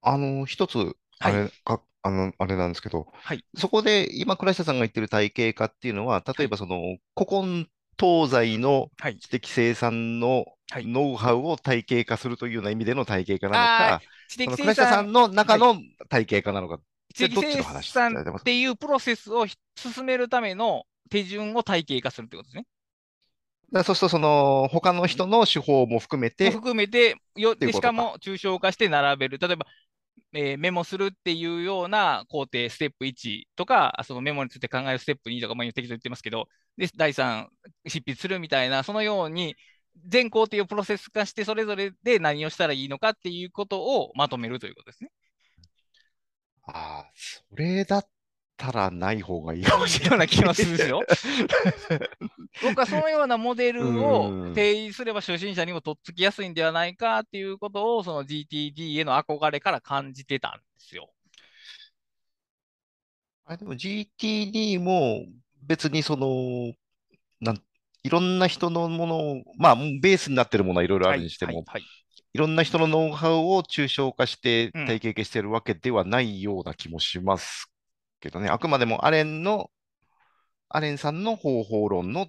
[0.00, 3.44] あの、一つ、あれか、ああの、あれなんですけど、はい。
[3.56, 6.44] そこで今、倉下さんが言ってる体系化っていうのは、はい。
[6.44, 7.66] 例えばその古今
[7.98, 9.20] 東西のはい。
[9.20, 10.90] 知的生産のはい。
[10.90, 15.68] ノウハウを体系化するというような意味での体系化なのか、知的その倉下さ生産、んの中はい。
[15.68, 15.76] の
[16.08, 16.80] 体系化なのか、
[17.18, 22.66] で、どっち知的生産っていうプロセスを進めるための手順を体系化するってことですね。
[23.72, 27.72] だそうすると、その他の人の手法も含めもて含めて、よっていで。
[27.72, 29.38] しかも抽象化して並べる。
[29.38, 29.66] 例えば、
[30.34, 37.50] えーメモするっていうような工程、ステップ1とか、そのメモについて考えるステップ2とか、まあ、適当に言ってますけど、で、第3、
[37.88, 39.56] 執筆するみたいな、そのように、
[40.06, 45.10] 全工程をプロセス化して、それぞれで何をしたらいいのかっていうことをまとめるということですね。
[46.64, 48.06] ああ、それだっ
[48.56, 50.10] たらない方がいいかもしれない。
[50.10, 51.02] ような気もするんですよ。
[52.62, 54.48] 僕はそのようなモデうルを。
[54.48, 61.10] 提示すれば初心者にもとっつきやすいんではないかっていうことを、その GTD への憧れから感じてたんですよ。
[63.44, 65.24] あ、でも GTD も
[65.62, 66.74] 別にその、
[68.04, 71.82] いろんな人のものを、まあ、ベースになってるものはいろいろあるにしても、はい。
[72.34, 74.86] いろんな人のノウハウを抽象化してうん。
[74.86, 77.70] 体系化してるわけではないような気もします
[78.20, 78.48] けどね。
[78.48, 79.70] あくまでもアレンの、
[80.68, 82.28] アレンさんの方法論の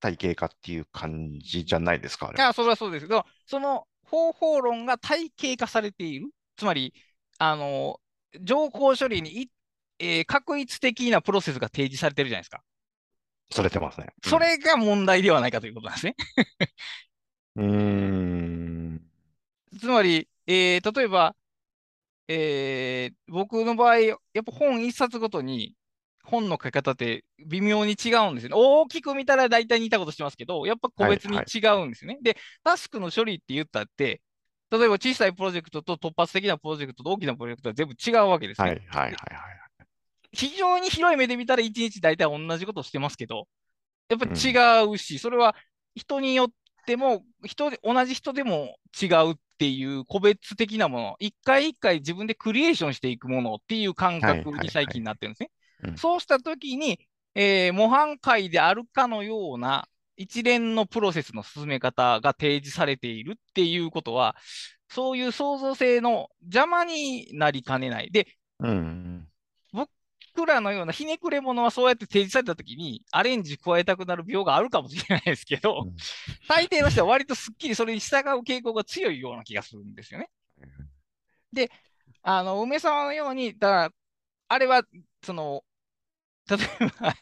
[0.00, 2.44] 体系化っていう感じじゃないですか、あれは。
[2.44, 6.28] いや、それはそうですけど、その方法論が体系化されている。
[6.56, 6.92] つまり、
[7.38, 8.00] あの、
[8.40, 9.50] 情報処理にい、
[9.98, 12.62] えー確一的なプロセスが提示されてるじゃないですか。
[13.50, 14.08] それてますね。
[14.26, 14.30] うん。
[14.30, 16.14] それが問題ではないかということなんですね。
[17.56, 19.00] うーん。
[19.78, 21.36] つまり、えー例えば、
[22.28, 25.76] えー僕の場合、やっぱ本一冊ごとに
[26.24, 28.56] 本の書き方って微妙に違うんですよね。
[28.56, 31.18] 大きく見たら大体似たことしてますけど、やっぱ個はい、はい。
[31.18, 32.18] 別に違うんですよね。
[32.22, 34.22] で、タスクの処理って言ったって、
[34.70, 38.70] 例えば小さいプロジェクトと突発的なプロジェクトと大きなプロジェクトは全部違うわけですね。
[38.70, 39.59] はい、はい、はい、ではい。
[40.32, 43.48] 非常に広い目で見たら一日大体同じことをしてますけど、
[44.08, 44.60] やっぱうん。
[44.82, 45.54] 違うし、それは
[45.94, 46.48] 人によっ
[46.86, 54.96] ても、人で、同じ人でも違うっていう個別的なもの、一回一回自分でクリエーションしていくものっていう感覚に最はい。
[54.96, 55.50] 近なってるんですね。
[55.82, 56.00] うん。
[56.00, 57.00] そうしたときに、
[57.34, 64.36] えー模範解であるかのような一連のプロセスの進め方が提示されているっていうことは、
[64.88, 68.10] そういう創造性の邪魔になりかねない。
[68.10, 68.26] で、
[68.58, 69.19] うん。
[70.34, 75.96] 僕らのようなひねくれ者はそうやって提示されたときにアレンジ加えたくなる病があるかもしれないですけど、うん
[76.48, 80.28] 大抵の人は割とすっきりそれに従う傾向が強いような気がするんですよね。
[81.52, 81.70] で、
[82.22, 83.90] あの、梅沢のように、だから、
[84.48, 84.82] あれは、
[85.24, 85.64] その、
[86.48, 87.14] 例えば、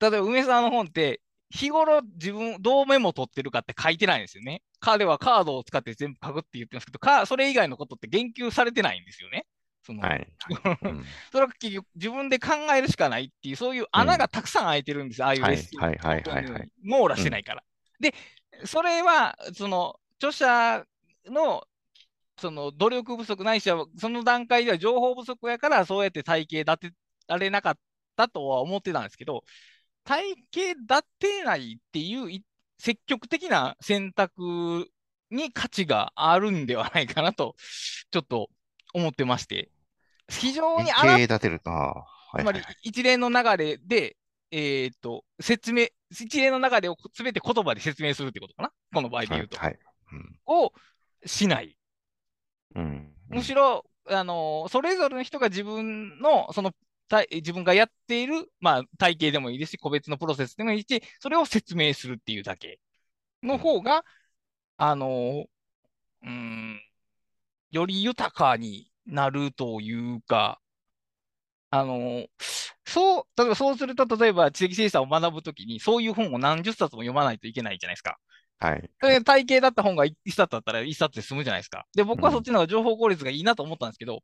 [0.00, 4.62] 例えば梅沢の本って、日頃自分、どうメモ取ってるかって書いてないんですよね。
[4.80, 9.46] 彼はカードを使って全部書くって言ってますけど、かそれ以外のことって言及されてないんですよね。
[9.86, 10.26] そのはい。
[11.30, 14.28] それは結局自分で考えるしかないっていう、そういう穴がうん。
[14.28, 15.26] たくさん開いてるんですよ。
[15.26, 16.16] ああいうエッはい、セイはい、は
[16.58, 16.68] い。
[16.82, 17.24] 網羅しうん。
[17.24, 17.62] てないから。
[18.00, 18.14] で、
[18.64, 20.84] それは、その、著者
[21.26, 21.66] の
[22.38, 26.94] その努力不足ないしは、その段階では情報不足やから、そうやって体系立て
[27.28, 27.78] られなかっ
[28.16, 29.44] たとは思ってたんですけど、
[30.04, 32.42] 体系立てないっていう
[32.78, 34.90] 積極的な選択
[35.30, 37.56] に価値があるんではないかなと、
[38.10, 38.50] ちょっと
[38.94, 39.70] 思ってまして、
[40.28, 42.76] 非常に荒っ、体系立てると、ああ、はい、はい、つまりはい。
[42.82, 44.16] 一連の流れで、
[44.50, 49.58] えーっと、説明、一連の流れをすべて言葉で説明するってことかな、この場合ではい、言うと。
[49.58, 49.78] はい。
[50.12, 50.40] うん。
[50.46, 50.72] を
[51.24, 51.76] しない。
[52.74, 53.14] うん。
[53.30, 53.38] うん。
[53.38, 56.72] むしろ、あの、それぞれの人が自分の、その、
[57.30, 62.80] 自分がやっている、まあ、体系でもいいですし、個別のプロセスでもいいし、それを説明するっていうだけ
[63.42, 64.04] のうん方が、
[64.78, 65.46] あの、
[66.22, 66.82] うん、
[67.70, 70.60] より豊かになるというか、
[71.70, 72.26] あの、
[72.84, 78.18] そう、例えばそうすると、例えば知的生産を学ぶときに、そういう本を何十冊も読まないといけないじゃないですか。
[78.58, 81.86] はい、体系だった本が一冊だったら一冊で済むじゃないですか。
[81.94, 82.44] で、僕はそっうん。
[82.44, 84.20] ちの方が情報効率がいいなと思ったんですけど、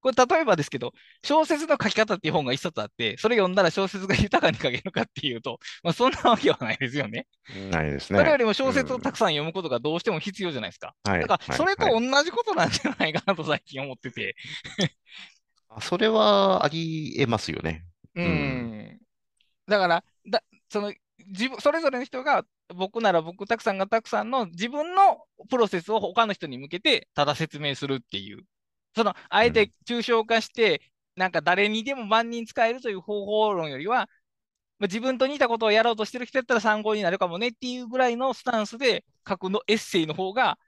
[0.00, 0.92] これ例えばですけど、
[1.24, 7.26] 小説の書き方っていう本が一冊あって、それ読んだら小説が豊かに書けるかっていうと、まあ、そんなわけはないですよね。
[7.70, 8.18] ないですね。
[8.18, 9.18] それよりも小説をたくうん。
[9.18, 10.94] さん読むことがどうしても必要じゃないですか。
[11.04, 12.10] はい、だから、はい、それとはい。
[12.10, 14.36] 同じことなんじゃないかなと最近思ってて。
[15.68, 17.84] あそれはあり得ますよね。
[18.14, 18.26] ううん。
[18.26, 19.00] ん。
[19.68, 20.92] だから、だ、その、
[21.28, 22.44] 自分、それぞれの人が、
[22.74, 28.44] 僕なら僕、たくさんがたくさんの自分のプロセスを他の人に向けて、ただ説明するっていう。
[28.94, 29.70] その、あえてうん。
[29.86, 30.82] 抽象化して、
[31.16, 34.08] なんか誰にでも万人使えるという方法論よりは、
[34.78, 40.58] まあ自分と似たことをやろうとしてる人だったら参考になるかもねっていうぐらいのスタンスで書くのエッセイの方が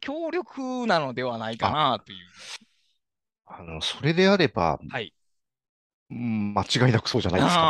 [0.00, 2.18] 強力なのではないかあ、なという。
[3.46, 5.12] あの、それであれば、はい。
[6.10, 7.66] うん間違いなくそうじゃないですか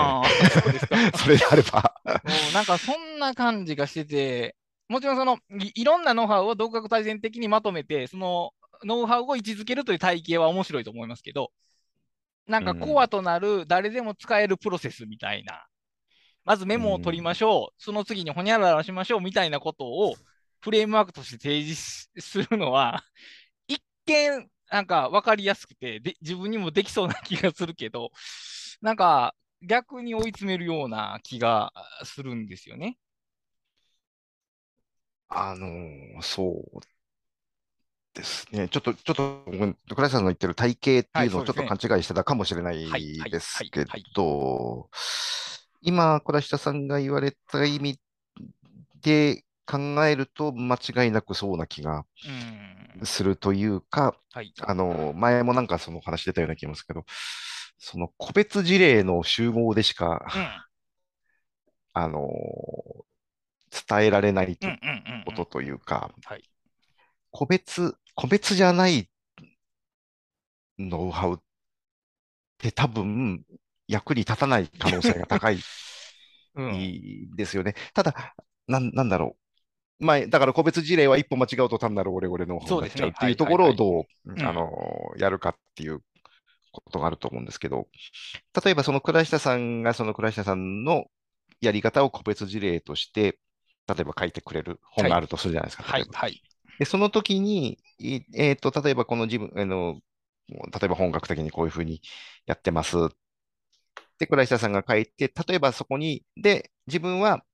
[0.73, 0.81] ね。
[0.81, 1.09] そか。
[1.19, 4.57] それであればもうなんかそんな感じがしてて、
[4.89, 8.53] もちろんそのい、いろんなノウハウを独学大全的にまとめて、その
[8.85, 11.53] ノウハウを位置づけるという体系は面白いと思いますけど、
[12.47, 13.11] なんかコアうん。
[13.11, 15.67] となる誰でも使えるプロセスみたいな、
[16.45, 17.37] まずメうモを取りまん。
[17.37, 20.19] しょう、その次にホニャララしましょうみたいなことを
[20.63, 23.05] フレームワークとして提示するのは、
[23.69, 28.11] 一見なんか分かりやすくてで、自分にもできそうな気がするけど、
[28.83, 31.73] なんか逆に追い詰めるような気が
[32.05, 32.99] するんですよね。
[35.29, 36.81] あの、そう
[38.15, 38.69] ですね。
[38.69, 39.45] ちょっと、ちょっと、
[39.95, 41.45] 倉石さんの言ってる体系ってはい、いうのを。
[41.45, 44.05] ちょっと勘違いしてたかもしれなはい、ですけはい。
[44.15, 44.89] ど、
[45.83, 47.99] 今、倉下さんが言われた意味
[49.03, 52.05] で考えると間違いなくそうな気が。
[53.03, 54.53] するというか、はい。
[54.63, 57.05] あの、前もなんかその話出たような気がしますけど、
[57.79, 60.47] その個別事例の集合でしか、うん。
[61.93, 62.29] あの、
[63.89, 64.59] 伝えられない。
[65.27, 66.45] ことというか、はい。
[67.31, 69.09] 個別、個別じゃない
[70.79, 71.39] ノウハウっ
[72.59, 73.45] て多分
[73.89, 75.59] 役に立たない可能性が高い
[76.55, 77.37] うん。
[77.37, 77.75] ですよね。
[77.95, 78.35] ただ、
[78.69, 79.37] なん、なんだろ
[80.01, 80.05] う。
[80.05, 83.47] まあ、だから個別事例は一歩間違うと単なるオレオレノウハウになっちゃうっていうと。
[83.47, 84.45] ころをどう、うん。
[84.47, 84.71] あの、
[85.17, 86.01] やるかっていう
[86.73, 87.89] ことがあると思うんですけど、
[88.65, 91.05] 例えばその倉下さんがその倉下さんの
[91.61, 93.39] やり方を個別事例として、
[93.89, 95.11] 例えば書いてくれる本はい。
[95.11, 96.07] があるとするじゃないですか、はい。
[96.13, 96.43] はい。
[96.79, 100.01] で、その時に、いえっと、例えばこの自分、あの、
[100.49, 102.03] 例えば本格的にこういうふうに
[102.47, 102.97] やってます。
[104.19, 107.45] で、倉下さんが書いて、例えばそこに、で、自分は、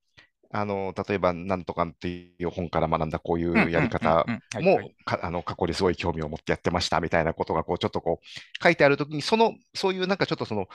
[0.53, 4.27] あの、例えば、なんとかっていう本から学んだこういうやり方
[4.61, 10.66] も、あの、過去にすごい興味を持ってやってましたみたいなことが、こう、ちょっとこう、書いてあるときに、その、そういうなんかちょっとその、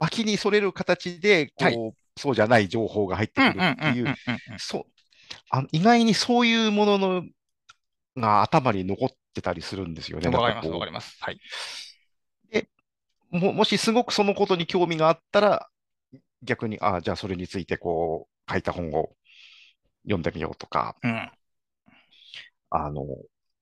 [0.00, 1.74] 脇にそれる形で、はい。
[1.74, 4.14] こう、そうじゃない情報が入ってくるっていう、
[4.58, 4.84] そう、
[5.50, 7.24] あの意外にそういうものの
[8.16, 10.28] が頭に残ってたりするんですよね。
[10.28, 11.16] わかります、わかります。
[11.20, 11.34] はい。
[11.34, 12.52] う。
[12.52, 12.68] で、
[13.30, 15.68] も、もしすごくそのことに興味があったら、
[16.42, 19.10] 逆に、ああ、じゃあそれについてこう、書いた本を
[20.04, 21.30] 読んでみようとか、うん。
[22.70, 23.06] あの、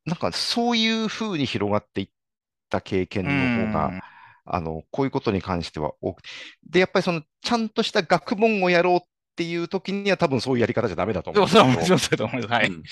[0.05, 2.09] なんかそういうふうに広がっていっ
[2.69, 4.01] た経験の方が、ん。
[4.47, 6.29] あの、こういうことに関しては多くて、
[6.69, 9.01] で、やっぱりその、ちゃんとした学問をやろうっ
[9.37, 12.53] ていう時には多分そういうやり方じゃダメだと思そう、うんですけど、それはもちろんそうだと思います。
[12.53, 12.69] はい。
[12.69, 12.83] うん。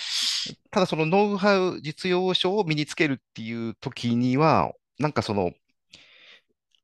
[0.71, 5.53] ただそのノウハウ、実用書を身につけるっていう時には、なんかその、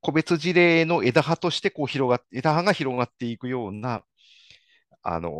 [0.01, 4.03] 個別事例の枝葉としてこう広がっ、枝葉が広がっていくような、
[5.03, 5.31] あの、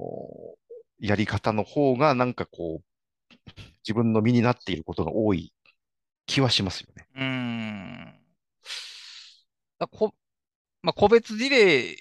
[1.00, 3.52] やり方の方が、なんかこう、
[3.88, 5.54] 自分の身になっていることが多い
[6.26, 7.08] 気はしますよね。
[7.16, 8.20] うーん。
[9.80, 10.14] だこ、
[10.82, 11.96] まあ、個別事例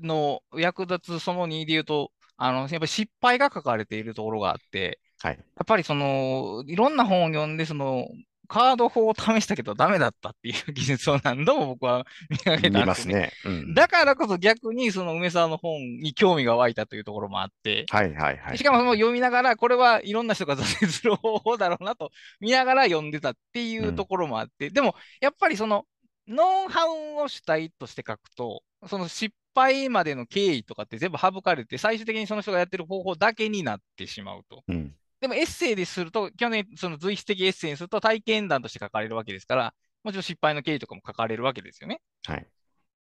[0.00, 5.44] の役立つその2で言うと、あの、やっぱり失敗が書かれているところがあって、はい。
[5.56, 8.06] やっぱりその、いろんな本を読んで、その、
[8.48, 12.80] カード法を試したけどダメだったっていう技術を何度も僕は見かけたんですよね。
[12.80, 13.32] 見ますね。
[13.44, 13.74] うん。
[13.74, 18.58] だからこそ逆にその梅沢の本に興味が湧いたというところもあって、はいはいはでいはい。
[18.58, 23.88] しかもその読みながら、これはいろんな人が挫折する方法だろうなと見ながら読んでたっていうん。
[23.88, 25.86] うところもあって、でもやっぱりその
[26.28, 34.62] ノウハウを主体として書くと、その失敗までの経緯とかって全部省かれて、最終的にその人がやってる方法だけになってしまうと。
[34.68, 34.94] うん。
[35.20, 42.00] でもエッセイですると、基本的にその随筆的エッセイにすると体験談として書かれるわけですから、もちろん失敗の経緯とかも書かれるわけですよね。
[42.26, 42.46] はい。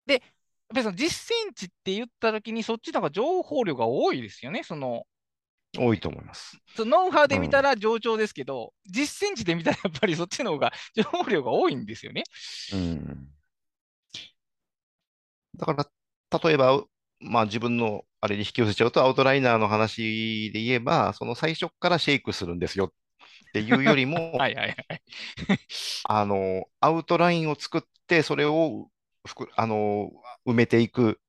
[0.07, 0.23] で、やっ
[0.71, 4.63] ぱりその実践値って言ったときに、そっちの方が情報量が多いですよね。
[4.65, 5.05] その
[5.79, 6.59] 多いと思います。
[6.77, 7.65] そのノウハウで見たうん。
[7.65, 12.25] ら上長ですけど、実践値で見たらやっぱりそっちの方が情報量が多いんですよね。
[12.73, 13.29] うん。
[15.57, 15.87] だから、
[16.43, 16.85] 例えば、
[17.21, 22.89] まあ自分のあれに引き寄せちゃうと、アウトライナーの話で言えば、その最初からシェイクするんですよっ
[23.53, 24.77] ていうよりも、 はいはいはい。
[26.05, 28.89] あの、アウトラインを作って、それを
[29.27, 30.11] ふく、あの、
[30.47, 31.21] 埋めていく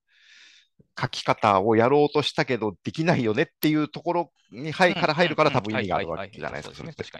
[0.99, 6.27] 書き方をやろうとしたけど、できないよねっていうところに、はい、うんから入るから多分意味があるわ。
[6.27, 6.93] けじゃないですか。
[6.93, 7.19] 確か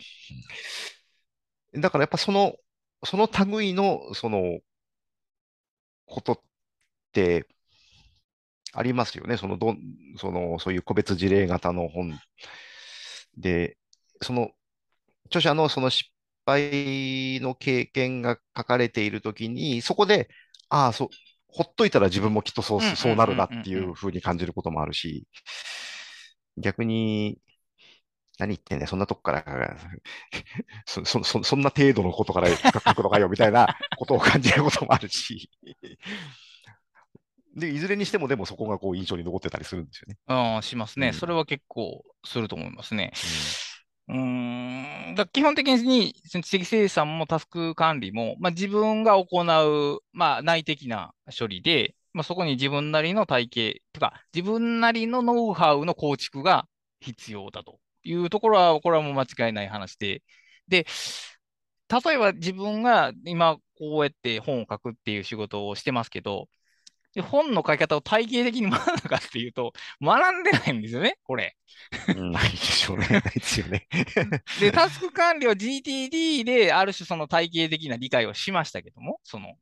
[1.73, 1.81] に。
[1.81, 2.55] だからやっぱその、
[3.03, 4.59] その類の、その、
[6.05, 6.39] ことっ
[7.11, 7.47] て
[8.73, 9.37] ありますよね。
[9.37, 9.79] その、どん、
[10.17, 12.19] その、そういう個別事例型の本
[13.37, 13.77] で、
[14.21, 14.51] その、
[15.27, 16.09] 著者のその失
[16.45, 20.29] 敗の経験が書かれているときに、そこで、
[20.69, 21.09] ああ、そう、
[21.47, 23.63] ほっといたら自分もきっとそう、そうなるなっ。
[23.63, 25.27] ていうふうに感じることもあるし、
[26.57, 27.39] 逆に、
[28.39, 29.77] 何言ってんねん、そんなとこから
[30.85, 35.49] そそそ、そんな程度のことから書くのかよ、みたいなことを感じることもあるし
[37.55, 40.17] で、いずれにしてもでもそこがこう印象に残ってたりするんですよね。
[40.27, 41.07] ああ、しますね。
[41.07, 43.13] うんそれは結構すると思いますね。
[44.07, 45.15] うーん。
[45.15, 56.67] だ基本的に知的生産もタスク管理も、まあ、自分が行う、まあ、内的な処理で、まあ、そこに自分なりの体系、とか、自分なりのノウハウの構築が
[56.99, 60.23] 必要だというところは、これはもう間違いない話で、
[60.67, 60.85] で、
[61.89, 66.47] 例えば自分が今こうやって本を書くっていう仕事をしてますけど、
[67.13, 71.55] で本の書き方を体系的に学んだかっていうと、学んでないんですよね、これ。
[72.07, 73.07] うんないでしょうね。
[73.07, 73.87] ないですよね。
[74.59, 79.53] で、タスク管理は GTD である種その体系的な理解をしましたけども、その、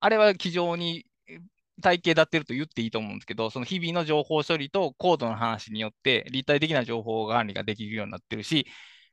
[0.00, 1.38] あれは非常にえ
[1.82, 8.66] 体系立ってると言っていいと思うんですけど、その日々の情報処理とコードの話によって立体的な情報管理ができるようになってるし、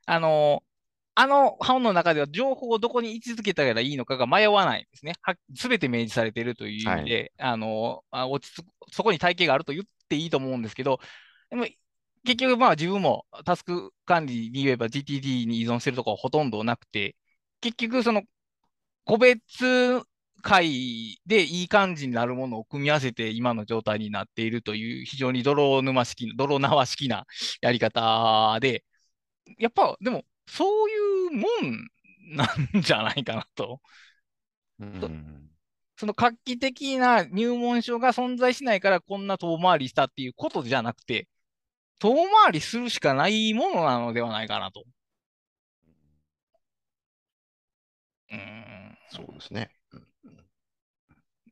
[0.06, 0.62] あの、
[1.14, 5.14] あの本の中では情報をどこに位置づけたらいいのかが迷わないんですね。
[5.22, 11.00] はすべて明示されているという意味で、あのあ落ち着く、そこに体系があると言っていいと思うんですけど、
[11.50, 11.66] でも
[12.24, 17.16] 結局まあ自分もタスク管理に言えば GTD に依存してるところはほとんどなくて、
[17.60, 18.22] 結局その
[19.04, 20.02] 個別
[20.42, 27.26] 回でいい感じになるものを組み合わせて今の状態になっているという非常に泥沼式な、泥縄式な
[27.60, 28.84] やり方で、
[29.58, 31.88] やっぱでもそういうもん
[32.36, 32.44] な
[32.76, 33.80] んじゃないかなと。
[34.78, 35.48] うん
[35.96, 41.28] その画期的な入門書が存在しないからこんな遠回りしたっていうことじゃなくて、
[42.00, 42.14] 遠
[42.44, 44.84] 回りするしかないものなのではないかなと。
[48.30, 48.98] うーん。
[49.10, 49.70] そうですね。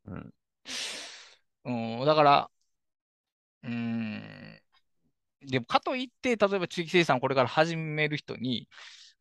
[0.07, 0.35] うん
[1.65, 1.71] う
[2.03, 2.51] ん、だから、
[3.63, 4.60] うーん。
[5.43, 8.69] でも、かといって、例えば地域生産これから始める人に、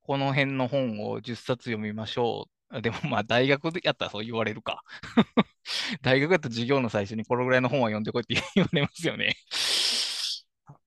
[0.02, 2.82] この辺の本を10冊読みましょう。
[2.82, 4.84] でも、まあ、大学でやったらそう言われるか。
[6.02, 9.36] 大学やったら授業の最初にこのぐらいの本は読んでこいって言われますよね。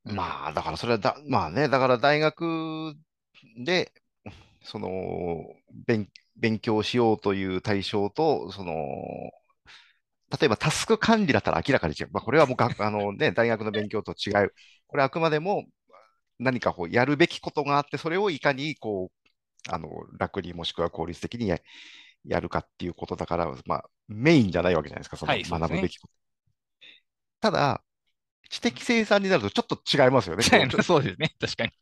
[0.04, 2.94] まあ、だからそれはだ、まあね、だから大学
[3.64, 3.92] で、
[4.62, 4.88] その、
[5.86, 8.74] 勉、勉強しようという対象と、その、
[10.40, 12.08] 例えばタスク管理だったら明らかに違う。
[12.12, 14.54] まあ、これはもうが、 あのね、大学の勉強と違う。
[14.86, 15.66] これはあくまでも
[16.38, 21.58] 何かこうやるべきことがあって、それをいかにこう、あの、楽にもしくは効率的にや、
[22.24, 26.14] やるかっていうことだから、まあ、メインじゃないわけじゃないですか、その学ぶべきこと。
[27.40, 27.82] ただ、
[28.48, 30.42] 知的生産になるとちょっと違いますよね。
[30.82, 31.34] そうですね。
[31.40, 31.72] 確かに。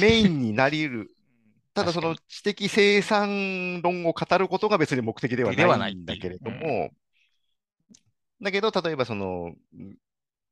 [0.00, 1.10] メインになり得る。
[1.74, 6.90] ただその知的生産論を語ることが別に目的ではなないんだけれども、
[8.44, 9.96] だけど例えばそのうん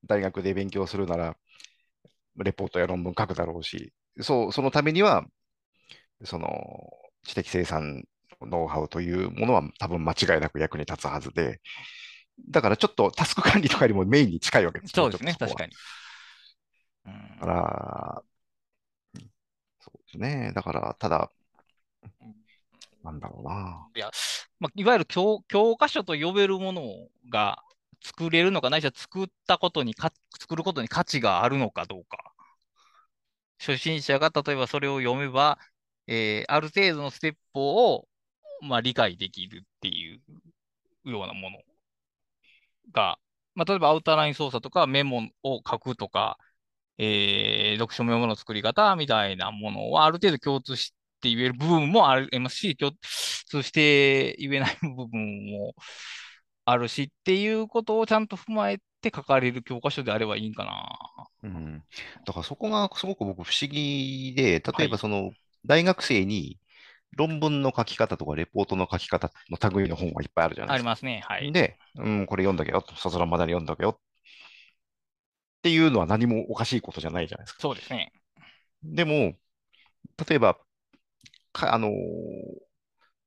[0.05, 1.37] 大学で勉強するなら、
[2.37, 5.25] レポートや論文書くだろうし、そう、そのためには、
[6.25, 6.49] その
[7.25, 8.05] 知的生産
[8.41, 11.61] ノウハウというものは多分間違いなく役に立つはずで、
[12.49, 15.37] だからちょっとタスク管理とかよりもメインに近いわけですそうですね。
[15.39, 15.73] 確かに。
[17.07, 18.23] うんだから、
[19.81, 20.53] そうですね。
[20.55, 21.31] だから、ただ、
[23.03, 23.89] なんだろうな。
[23.97, 24.11] いや、
[24.61, 26.83] まあ、いわゆる教、教科書と呼べるもの
[27.29, 27.63] が
[28.05, 32.19] 作れるのか、ないしは作ったことにか、作ることに価値があるのかどうか。
[33.59, 35.59] 初心者が例えばそれを読めば、
[36.07, 38.09] えーある程度のステップを、
[38.63, 41.59] まあ、理解できるっていうようなもの
[42.93, 43.19] が、
[43.55, 46.39] まあ、例えばアウターライン操作とかメモを書くとか、
[46.99, 52.93] えー読書メモの作り方みたいなものはある程度共通して言える部分もありますし、共
[53.49, 55.75] 通して言えない部分も
[56.65, 60.99] あるしっていうことをちゃんと踏まえて書かれる教科書であればいいんかな。
[61.43, 61.83] うん。
[62.25, 65.33] だからそこがすごく僕不思議で、例えはいばその
[65.67, 66.59] 大学生に
[67.17, 70.91] 論文の書き方とかレポートの書き方の類の本はいっぱいあるじゃないですか。
[70.91, 71.23] ありますね。
[71.27, 71.53] はい。
[71.53, 74.01] で、うん、これ読んだけよ、卒論までに読んだけよっ
[75.63, 77.61] ていうのは何もおかしいことじゃないじゃないですか。
[77.61, 78.13] そうですね。
[78.83, 79.35] でも、
[80.29, 80.59] 例えば、
[81.53, 81.93] かあのー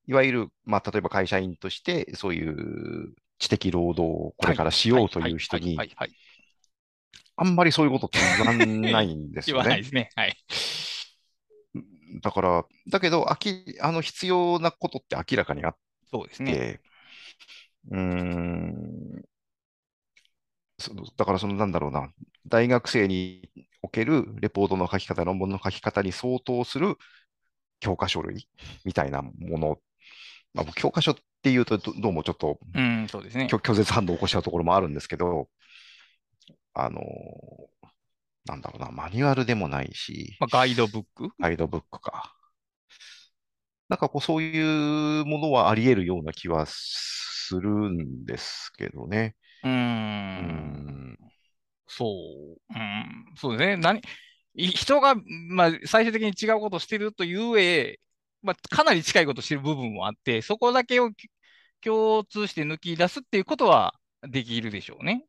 [0.08, 5.78] いわゆる、まあ、例えば会社員として、そういう知的労働をこれからしようという人に。
[7.38, 8.54] あんまりそういうことって言わ
[8.92, 9.68] ないんです言よね。
[9.68, 10.10] わないですね。
[10.16, 10.36] はい。
[12.22, 15.76] だから、だけど、あき、あの必要なことって明らかにあっ
[16.10, 16.52] そうですね。
[16.52, 16.80] て、
[17.90, 19.24] うーん、
[21.16, 22.10] だからそのなんだろうな、
[22.46, 23.50] 大学生に
[23.82, 26.96] おけるレポートの書き方、論文の書き方に相当する
[27.80, 28.48] 教科書類
[28.84, 29.78] みたいなもの、
[30.54, 31.16] まあ、僕教科書
[31.46, 33.46] っていうとどどうもちょっとうん、そうですね。
[33.48, 35.48] 拒拒絶反応を起こしちゃうところもあるんですけど、
[36.74, 37.00] あの
[38.46, 41.28] なんだろうな、マニュアルでもないし、まあ、ガイドブック？
[41.38, 42.34] ガイドブックか。
[43.88, 49.36] なんかこう、そういうものはあり得るような気はするんですけどね。
[49.62, 51.18] うんん。
[51.86, 52.74] そう。
[52.74, 53.26] うん。
[53.36, 53.76] そうですね。
[53.76, 54.02] 何、
[54.54, 55.14] い人が、
[55.50, 58.00] まあ、最終的に違うことをしてるというえ、
[58.42, 61.28] まあ、かなり近いことをしてる部分もあって、そこだけをき
[61.84, 65.24] 共通して抜き出すっていうことはできるでしょうね。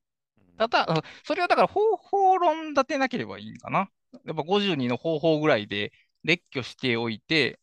[0.57, 3.89] ただ、あそれはだから方法論立てなければいいんかな。
[4.25, 5.91] やっぱ52の方法ぐらいで
[6.23, 7.59] 列挙しておいて、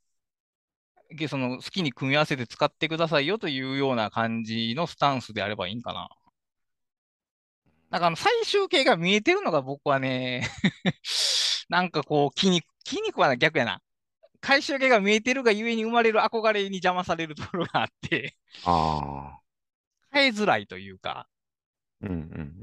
[1.11, 6.09] でその好きに組み合わせて使ってくださいよというような感じのスタンスであればいいんかな。
[7.91, 10.49] なんかあの最終形が見えてるのが僕はね、
[11.68, 13.80] なんかこう、気に、気に食わない逆やな。
[14.45, 19.40] 最終形が見えてるがゆえに生まれる憧れに邪魔されるところがあって、ああ。
[20.12, 21.26] 変えづらいというか、
[22.03, 22.16] うんうんう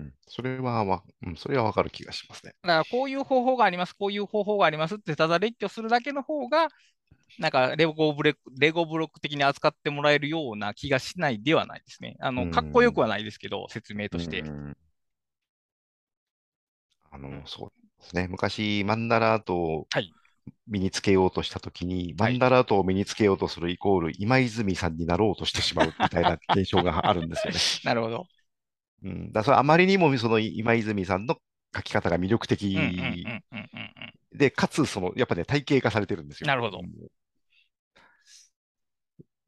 [0.04, 0.14] ん。
[0.28, 2.54] それはわ、うん、それはわかる気がしますね。
[2.62, 6.68] だからこういう方法があります、こういう方法がありますってただ列挙するだけの方が、
[7.40, 12.16] なんかレゴブレレゴブロック的に扱ってもらえるような気がしないではないですね。
[12.20, 14.52] あの、うんかっこよくはないですけど、説明としてう。
[14.52, 14.78] ん
[17.10, 17.70] あの、そう
[18.02, 18.28] ですね。
[18.28, 20.14] 昔、マンダラートをはい
[20.68, 27.60] 身につけようとしたときに、はいマンダラートを身につけようとするイコール、今泉さんになろうとしてしまうみたいな現象があるんですよね。
[27.86, 28.28] なるほど。
[29.04, 31.38] うん、だからそれあまりにもその今泉さんの
[31.76, 32.78] 書き方が魅力的。
[34.34, 36.48] で、かつ、その、やっぱね、体系化されてるんですよ。
[36.48, 36.82] なるほど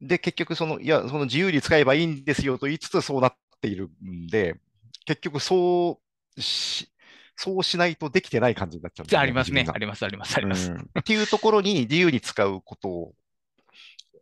[0.00, 4.60] で、結局、その、いや、その自由に使えばいいんですよと言いつつ、そうなっているんで、
[5.06, 6.00] 結局、そ
[6.36, 6.90] うし、
[7.36, 9.66] そうしないとできてない感じになっちゃうんですよありますね。
[9.68, 10.70] あります、あります、あります。
[10.70, 13.14] うんっていうところに自由に使うことを、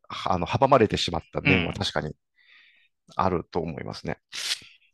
[0.09, 2.15] はあの、阻まれてしまった面はうん確かに
[3.17, 4.19] あると思いますね。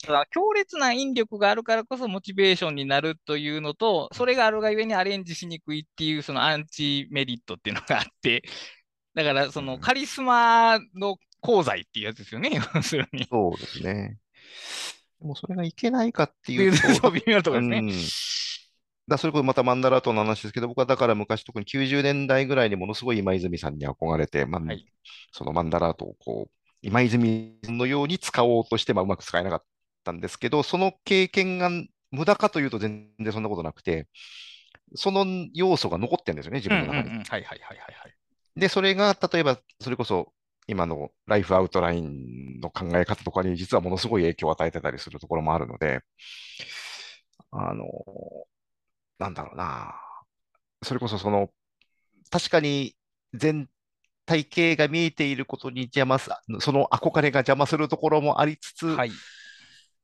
[0.05, 8.43] ただ強烈な引力があるからこそモチベーションになるというのと、それがあるがゆえにアレンジしにくいっていうそのアンチメリットっていうのがあって、
[9.15, 13.27] だからそのカリスマの功罪っていうやつですよね、要するに。
[13.29, 14.19] そうですね。
[15.21, 17.79] でもそれがいけないかっていいううと、 そう微妙なところですね。
[17.79, 17.93] うん
[19.09, 24.85] だそれこそまたマンダラートの話ですけど、僕はだから昔特に90年代ぐらいにものすごい今泉さんに憧れて、まあはい
[25.33, 26.51] そのマンダラートをこう、
[26.83, 29.65] 今泉さんのように使おうとして、まあ、うまく使えなかっ
[30.05, 31.71] たんですけど、その経験が
[32.11, 34.09] 無駄かというと全然そんなことなくて、
[34.95, 37.09] その要素が残ってるんですよね、自うん分の中に。
[37.09, 38.15] うんうんはいはいはいはいはい。
[38.57, 40.33] で、それが例えば、それこそ
[40.69, 46.03] 今のライフアウトラインの考え方とかに実はものすごい影響を与えてたりするところもあるので、
[47.51, 47.85] あの、
[49.19, 49.95] なんだろうな。
[50.83, 51.49] それこそその、
[52.31, 52.95] 確かに
[53.33, 53.69] 全
[54.27, 59.11] 体系が見えていることに邪魔す、その憧れが邪魔するところもありつつ、はい。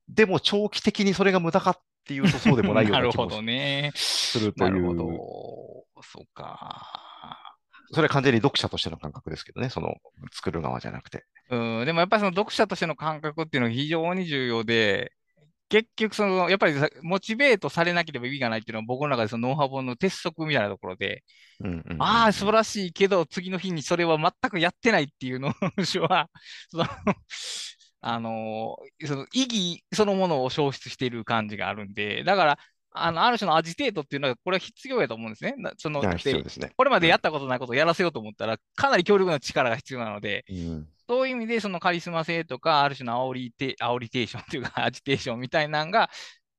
[0.09, 3.93] でも長期的にそれが無駄かっていうとそうでもないような るほな気もどね。
[3.95, 5.07] するとないるほう、ど。
[6.03, 7.04] そうか。
[7.95, 9.95] それは完全に読者としての感覚ですけどね、その
[10.33, 11.25] 作る側じゃなくて。
[11.51, 15.13] うん、でもやっぱりその読者としての感覚っていうのが非常に重要で、
[15.69, 21.25] 結局その、やっぱりさモチベートされなければ意味がないっていうのは僕の中でそのノウハウ本の鉄則みたいなところで、
[21.61, 25.49] うんうんうんああ、素晴らしいけど、次の日にそれは全くやってないっていうの
[26.09, 26.31] は、
[26.71, 26.85] その、
[28.07, 32.59] あのーその意義そのものを消失している感じがあるんで、だから、
[32.95, 35.55] あの、ある種のアジテートっていうのは、これは必要やと思うんですね。
[35.59, 36.73] なその、必要ですね。
[36.77, 46.09] これまでやったことないことをやらせようと思ったら、かなり強力な力が必要なので、うんそういう意味で、そのカリスマ性とか、ある種の煽りて、煽りテーションというか、アジテーションみたいなのが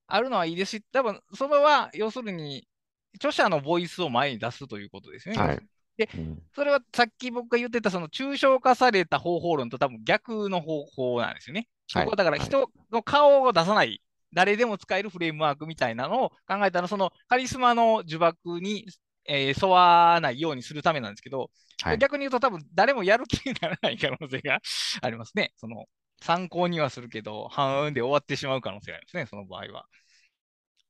[0.05, 2.67] あるのはいいですし、多分それは、要するに、
[3.15, 5.41] 著者のボイスを前に出すということですよね。
[5.41, 5.59] はい
[5.97, 11.67] で、うんそれはさっき僕が言ってた、その抽象化された方法論と多分逆の方法なんですよね。
[11.93, 14.01] はいだから人の顔を出さない、
[14.33, 18.85] 誰でも使えるフレームワークみたいなのを考えたら、そのカリスマの呪縛に、
[19.27, 21.49] えー沿わないようにするためなんですけど、
[21.81, 24.59] はい逆に言うと多分誰もやる気にならない可能性が
[25.01, 25.51] ありますね。
[25.57, 25.85] その
[26.21, 29.85] 参考にはするけど、半で終わってしまう可能性がありますね、その場合は。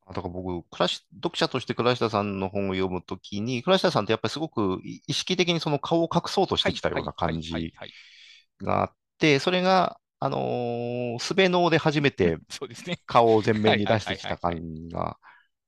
[0.08, 7.74] だから僕、倉し読者として倉下さんの本を読むときに、倉下さんってやっぱりすごく意意識的にその顔を隠そうとしてきたような感はいじ
[8.62, 12.40] があって、それが、あのー、スベノーで初めて。
[13.06, 15.18] 顔を前面に出してきた感が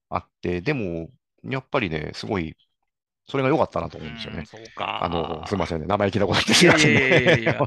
[0.09, 1.09] あって、でも、
[1.43, 2.55] やっぱりね、すごい、
[3.27, 4.39] それが良かったなと思うんですよね。
[4.39, 5.03] うんそうか。
[5.03, 7.59] あの、すみませんね、生意気なこと言っていやいすみませんやいやいやいやね。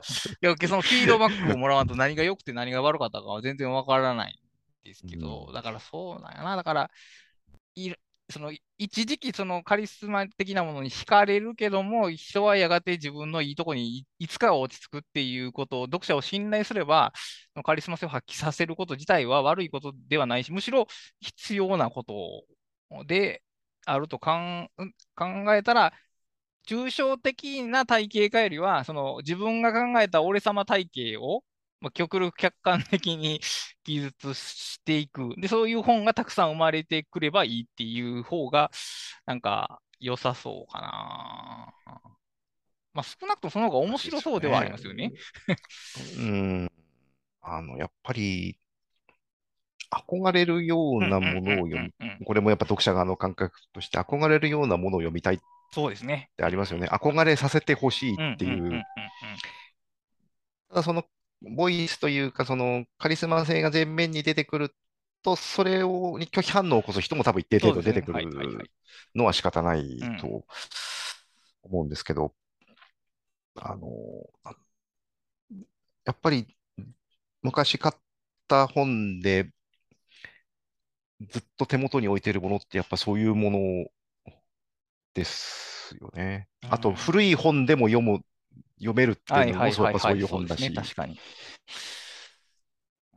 [0.42, 6.56] いや、そのフィードバックをもらわんと 何が良くて何が悪かったかは全然わからないんですけど、うんだからそうなんやな。
[6.56, 6.90] だから、
[7.76, 7.92] い
[8.30, 17.12] その一時期そのカリスマ的なものに惹かれるけども、人はやがて自分のいいとこにいつかは落ち着くっていうことを読者を信頼すれば、
[17.64, 20.86] カリスマ性を発揮させること自体は悪いことではないし、むしろ
[21.20, 22.44] 必要なこと
[23.06, 23.42] で
[23.86, 24.68] あると考
[25.54, 25.92] えたら、
[26.66, 31.42] 抽象的な体系化よりは、その自分が考えた俺様体系を、
[31.80, 33.40] まあ、極力客観的に
[33.84, 35.34] 記述していく。
[35.36, 38.70] で、そういう本がたくさん生まれてくればいいっていう方が、
[39.26, 42.00] なんか良さそうかな。
[42.92, 45.12] まあ、少なくともその方が面白そうではありますよね。
[46.18, 46.72] うん。
[47.40, 48.58] あの、やっぱり、
[49.90, 55.38] 憧れるようなものを読み、うんうんうんうんこれもやっぱ読者側の感覚として、憧れるようなものを読みたいっ
[55.72, 56.30] そうですね。
[56.36, 56.88] てありますよね。
[56.88, 58.82] 憧れさせてほしいっていう。
[60.68, 61.04] ただその、
[61.42, 64.74] ボイスというか、その、カリスマ性が前面に出てくる
[65.22, 68.26] と、それを、に拒否反応を起こす人も多分一定程度出てくるい
[69.14, 70.18] のは仕方ないうん。
[70.18, 70.44] と
[71.62, 71.88] 思うん。
[71.88, 72.34] ですけど、
[73.56, 73.88] あの、
[76.04, 76.46] やっぱり
[77.42, 78.00] 昔買っ
[78.48, 79.50] た本で
[81.30, 83.86] ずっと手元に置いてるものってやっぱそういうもの
[85.14, 86.48] ですよね。
[86.68, 86.94] あとうん。
[86.94, 88.20] 古い本でも読む、
[88.80, 89.64] 読めるってはいいうの。
[89.64, 91.18] もそうやっぱそういう本だしね、、確かに。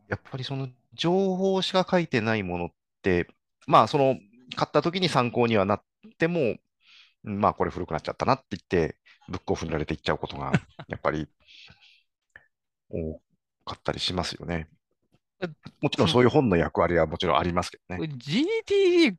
[0.10, 2.70] やっぱりその情報しか書いてないものっ
[3.02, 3.28] て、
[3.66, 4.18] まあその
[4.56, 5.84] 買った時に参考にはなっ
[6.20, 6.56] ても、
[7.24, 8.98] うんまあこれ古くなっちゃったなって言って、
[9.30, 10.52] ブックオフにられていっちゃうことが、
[10.88, 11.28] やっぱり
[12.90, 13.20] 多
[13.66, 14.68] かったりしますよね。
[15.82, 18.08] もちろんそういう本の役割はもちろんありますけどね。
[18.08, 19.16] GTD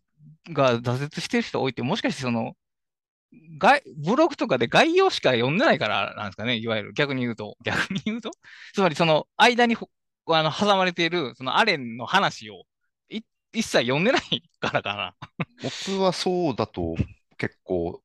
[0.50, 2.56] が挫折してる人多いって、もしかしてその、
[3.58, 6.92] がブログとかで概要しか読んでないからなんですかね、いわゆる。
[6.94, 7.56] 逆に言うと。
[7.64, 8.30] 逆に言うと？
[8.74, 9.88] つまりその間にほ
[10.26, 12.64] あの挟まれているそのアレンの話を
[13.08, 13.20] い
[13.52, 15.14] 一切読んでないからかな。
[15.62, 16.96] 僕はそうだと
[17.36, 18.00] 結構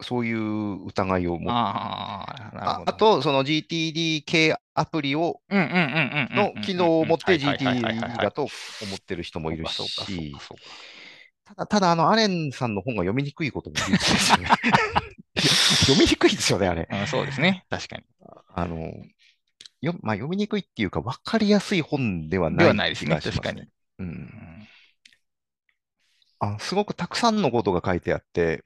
[0.00, 8.50] そういう疑いを持って、ああ、とその GTD 系アプリをの機能を持って GTD だと思
[8.96, 10.34] ってる人もいるし
[11.44, 14.48] ただ、ただあのアレンさんの本が読みにくいことも事実ですよね。
[15.86, 16.88] 読みにくいですよね、あれ。
[16.90, 17.66] うんそうですね。
[17.68, 18.04] 確かに。
[18.54, 18.92] あの、
[19.80, 23.20] よまあ、読みにくいっていうか、わかりやすい本ではでないはないですね。
[23.20, 23.62] 確かに。
[23.62, 23.68] う。
[23.98, 24.68] うんん
[26.40, 28.64] あ、すごくたくさんのことが書いてあって、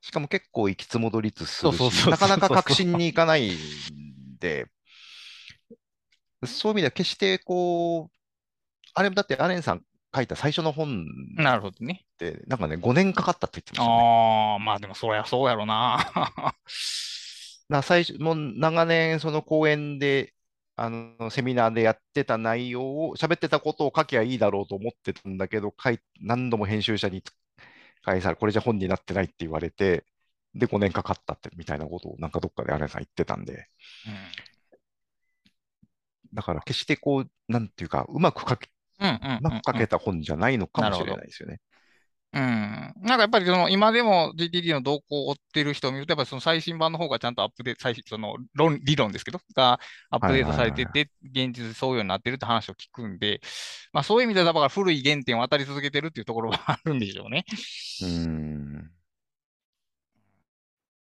[0.00, 4.66] しかも結構行きつ戻りつするし、なかなか確信にいかないんで、
[6.44, 8.16] そういう意味では決してこう、
[8.94, 9.82] あれだってアレンさん
[10.14, 11.06] 書いた最初の本
[11.40, 12.04] っなるほどね。
[12.18, 14.02] て、なんかね、5年かかったって言ってましたね。
[14.02, 15.98] ああ、まあでもそりゃそうやろな。
[16.14, 16.54] だか
[17.68, 20.34] ら最初、もう長年その講演で、
[20.76, 27.22] あの、セミナーでやってた内容を、喋ってたことを書きゃいいだろうと思ってたんだけど、書い何度も編集者に
[28.02, 30.04] 返され、これじゃ本になってないって言われて、
[30.54, 33.68] で、5年かかったって、みたいなことを、なんかどっかでアレンさん言ってたんで、
[36.34, 38.68] だから決してこう、なんていうか、うまく書け、
[39.04, 41.60] うんうんうんうんうまく書けた本じゃないのかもしれないですよね。
[42.32, 42.40] うん。
[42.40, 49.78] なんかやっぱりその今でも GTD の動向を追ってる人を見ると、やっぱりその最新版の方がちゃんとアップデート、最新その論理論ですけど、が
[50.10, 53.40] アップデートされてて、現実そういうようになってるって話を聞くんで、
[53.92, 57.44] まあそういう意味では、だから古い原点を渡り続けてるっていうところはあるんでしょうね。
[58.02, 58.90] うーん。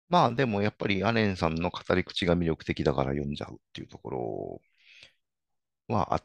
[0.09, 4.61] まあでもやっぱりアレンさんの語り口が魅力的だから読んじゃうっていうところ
[5.87, 6.23] はあっ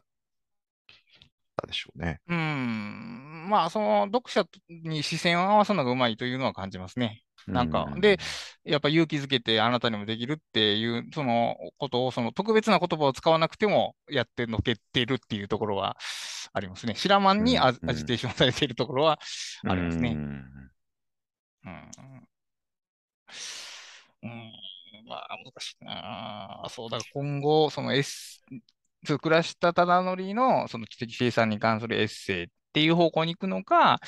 [1.59, 2.19] たでしょうね。
[2.27, 3.47] うん。
[3.49, 7.23] まあその読者に視線を合わすのがうまいというのは感じますね。
[7.47, 8.19] なんかうで、
[8.63, 15.97] やっぱ勇気づけてあなたにもできるっていう、そのことを、その特別な言葉を使わなくてもやってのけてるっていうところは
[16.53, 16.95] ありますね。
[16.95, 19.19] シラマンにア,、ジテーションされているところは
[19.67, 20.11] ありますね。
[20.11, 20.17] うん
[21.65, 21.91] うん。
[24.23, 24.51] うん。
[25.07, 26.65] まあ、難しいな。
[26.69, 27.93] そうだ、今後、その
[29.03, 33.99] エッス、倉下忠則のその知的生産に関するエッセイっていう方向に行くのか、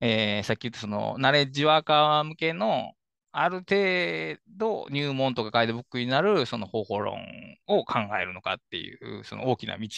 [0.00, 2.92] えーさっき言ったそのナレッジワーカー向けの
[3.32, 7.18] ある程度入門とかガイドブックになるその方法論
[7.66, 9.88] を考えるのかっていうその大きな道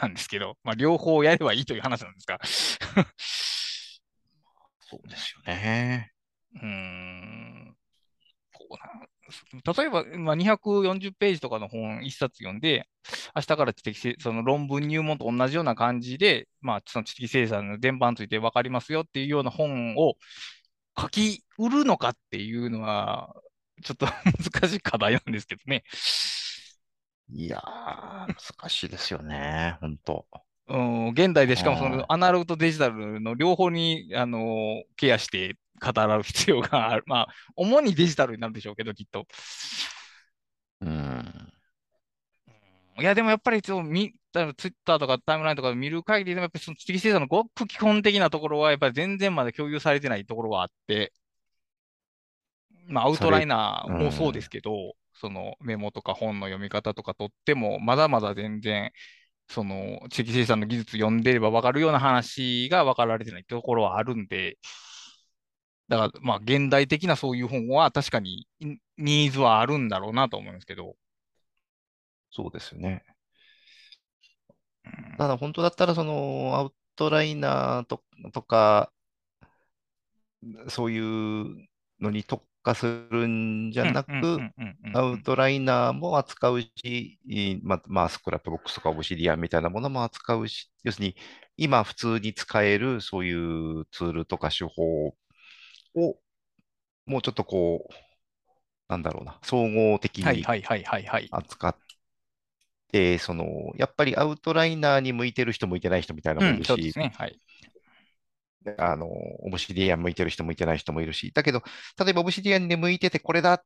[0.00, 2.38] なんですけど、まあ、両方やればいいという話なんですが。
[4.80, 6.12] そうですよね。
[6.54, 7.76] うーん
[8.52, 9.06] こうな
[9.76, 12.88] 例えば、まあ、240ページとかの本一冊読んで、
[13.34, 20.14] 明日から知的生その論文入門と同じような感じで、まあ、その知的生産の伝播について分かりますよっていうような本を
[20.98, 23.34] 書き売るのかっていうのは、
[23.82, 25.84] ちょっと難しい課題なんですけどね。
[27.30, 30.26] いやー、難しいですよね、本当。
[30.68, 37.04] うん、現代でしかもそのアナログとデジタルの両方に、あのケアして語らう必要がある。
[37.06, 39.26] まあ、主にデジタルになるでしょうけど、きっと。
[40.80, 41.52] うん。
[43.00, 51.12] いや、でもやっぱりそうみ例えばツイッターとかタイムラインとか見る限りでも、やっぱりその知的生産のごく基本的なところは、やっぱり全然まだ共有されてないところがあって、
[52.86, 58.92] まあ、アウトライナーもそうですけど、そのメモとか本の読み方とかとっても、まだまだ全然、
[59.48, 64.58] その知的生産の技術読んでれば分かるような話が分かられてないところはあるんで、
[65.88, 68.46] だから、まあ、現代的なそういう本は確かに
[68.98, 70.96] ニーズはあるんだろうなと思うんですけど。
[72.30, 73.04] そうですよね。
[75.16, 78.92] ただ本当だったら、そのアウトライナーととか、
[80.68, 81.68] そういう
[82.00, 84.38] のに特化するんじゃなく、
[84.94, 87.18] アウトライナーも扱うし、
[87.62, 91.16] ままあ、 Scrapbox とか Obsidian みたいなものも扱うし、要するに
[91.56, 95.14] 今普通に使えるそういうツールとか手法
[95.98, 96.16] を
[97.06, 97.94] もうちょっとこう、
[98.88, 100.44] なんだろうな、総合的に
[101.30, 101.76] 扱っ
[102.92, 107.38] て、その、やっぱりアウトライナーに向いてる人、向いてない人みたいなもいるし、うんねはい、
[108.78, 111.62] あの、オブシディアン向いてる人、向いてない人もいるし、だけど、
[111.98, 113.64] 例えばオブシディアンで向いててこれだ、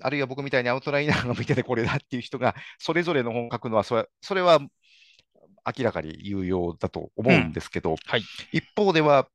[0.00, 4.60] あるいは僕みたいにアウトライナーが向いててこれだっていう人が、それぞれの本を書くのはそれ、それは
[5.66, 9.28] 明らかに有用だと思うんですけど、うんはい、一方では、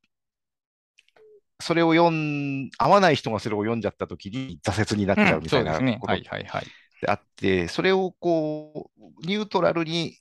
[1.60, 10.16] それを読ん、合わない人がそれを読んじゃったときに挫折になっちゃうみたいなことであって、それをこう、ニュートラルに、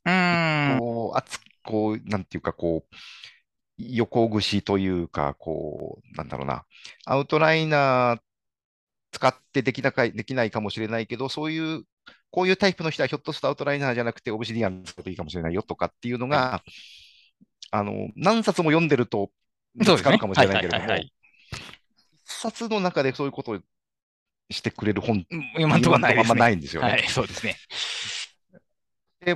[0.80, 2.96] こう、熱こう、なんていうか、こう、
[3.78, 6.66] 横串というか、こう、なんだろうな、
[7.06, 8.22] アウトライナー
[9.12, 11.84] 使ってできなかできないかもしれないけど、そういう、
[12.32, 16.64] こういうタイプの人はひょっとするとアウトライナーじゃなくてオブシディアン使うといいかもしれないよとかっていうのが、
[17.72, 19.32] あの、何冊も読んでると
[19.76, 20.86] 見つかるかもしれないけれども、
[22.30, 23.60] 冊の中でそういうことを
[24.50, 25.26] してくれる本、
[25.58, 26.40] 今とはないですね。
[26.40, 26.90] ないんですよね。
[26.90, 27.58] はい、そうですね。
[29.22, 29.36] で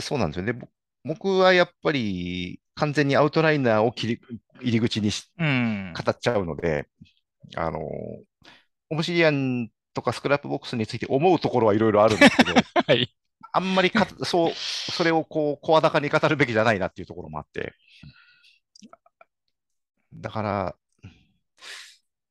[0.00, 0.58] そうなんですよね。
[1.04, 4.20] 僕はやっぱり完全にアウトライナーを切り
[4.60, 6.88] 入り口にし、うん、語っちゃうので、
[7.56, 7.80] あの、
[8.90, 12.54] Obsidian とか Scrapbox について思うところはいろいろあるんですけど、
[12.86, 13.14] はい、
[13.52, 17.74] あんまりかそう、それをこう、声高に語るべきじゃないなっていうところもあって、
[20.14, 20.76] だから、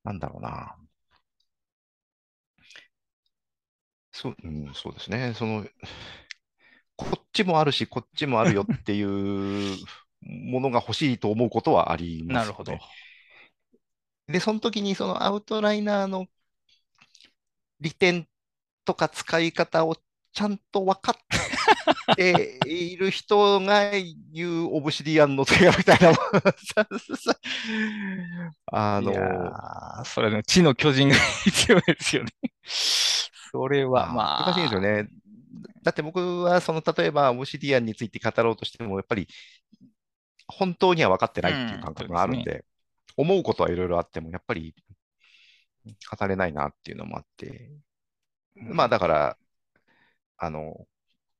[0.08, 0.74] なんだろうな。
[4.14, 5.34] そう、うん、そうですね。
[5.36, 5.66] その、
[6.96, 9.78] こっちもあるし、こっちもあるよっていう
[10.24, 12.80] ものが欲しいと思うことはあります、ね、なるほど。
[14.28, 16.28] で、その時にそのアウトライナーの
[17.82, 18.28] 利点
[18.86, 19.98] とか使い方を
[20.34, 21.16] ちゃんと分か
[22.12, 23.92] っている人が
[24.34, 26.18] 言うオブシディアンの手紙みたいなも
[28.72, 32.32] あのそれの地の巨人が必要ですよね。
[33.52, 34.52] それはまあ。
[34.52, 35.10] 難しいですよね。
[35.84, 39.28] だって僕は、その、例えば、オブシディアンについて語ろうとしても、やっぱり、
[40.48, 42.64] 本当には分かってないっていう感覚があるんで、うんでね、
[43.16, 44.76] 思うことはいろいろあっても、やっぱり、
[45.86, 47.72] 語れないなっていうのもあって、
[48.56, 49.38] まあ、だから、
[50.38, 50.88] あの、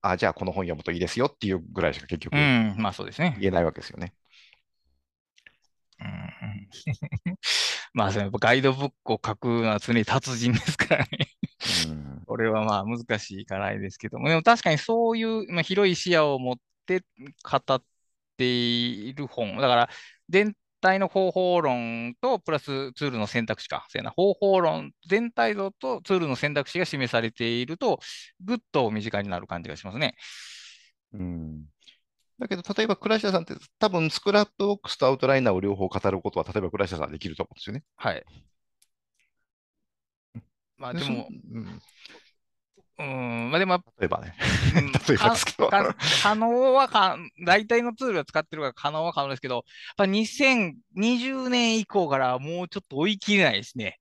[0.02, 2.36] あ、じゃあこの本読むといいですよっていうぐらいしか結局、
[2.78, 3.38] まあそうですね。
[3.40, 4.14] 言えないわけですよね。
[6.00, 6.70] うん、
[7.94, 11.10] まあ、そのガイドブックを書くのは常に達人ですからね
[11.88, 12.24] うん。
[12.28, 17.04] これはまあ難しい課題ですけども、でも確かにそういう、まあ、広い視野を持って
[17.44, 17.84] 語っ
[18.38, 19.56] ている本。
[19.58, 19.90] だから、
[20.30, 20.56] 全
[20.88, 23.86] 体の方法論とプラスツールの選択肢か。
[23.90, 28.00] そうな方法論全体像とツールの選択肢が示されていると、
[28.44, 30.16] ぐっと身近になる感じがしますね。
[31.14, 31.66] うん。
[32.40, 37.84] だけど、例えば、倉下さんって多分、 Scrapbox とアウトライナーを両方語ることは、例えば、倉下さんできると思うんですよね。
[37.96, 38.24] はい。
[40.78, 41.82] まあ、でも、うん、
[43.00, 44.34] うん、まあでも、例えばね。
[45.08, 45.70] 例えばですけど。
[45.70, 49.64] 可能はか、大体のツールを使ってるから可能は可能ですけど、やっ
[49.98, 54.00] ぱ2020年以降からもうちょっと追い切れないですね。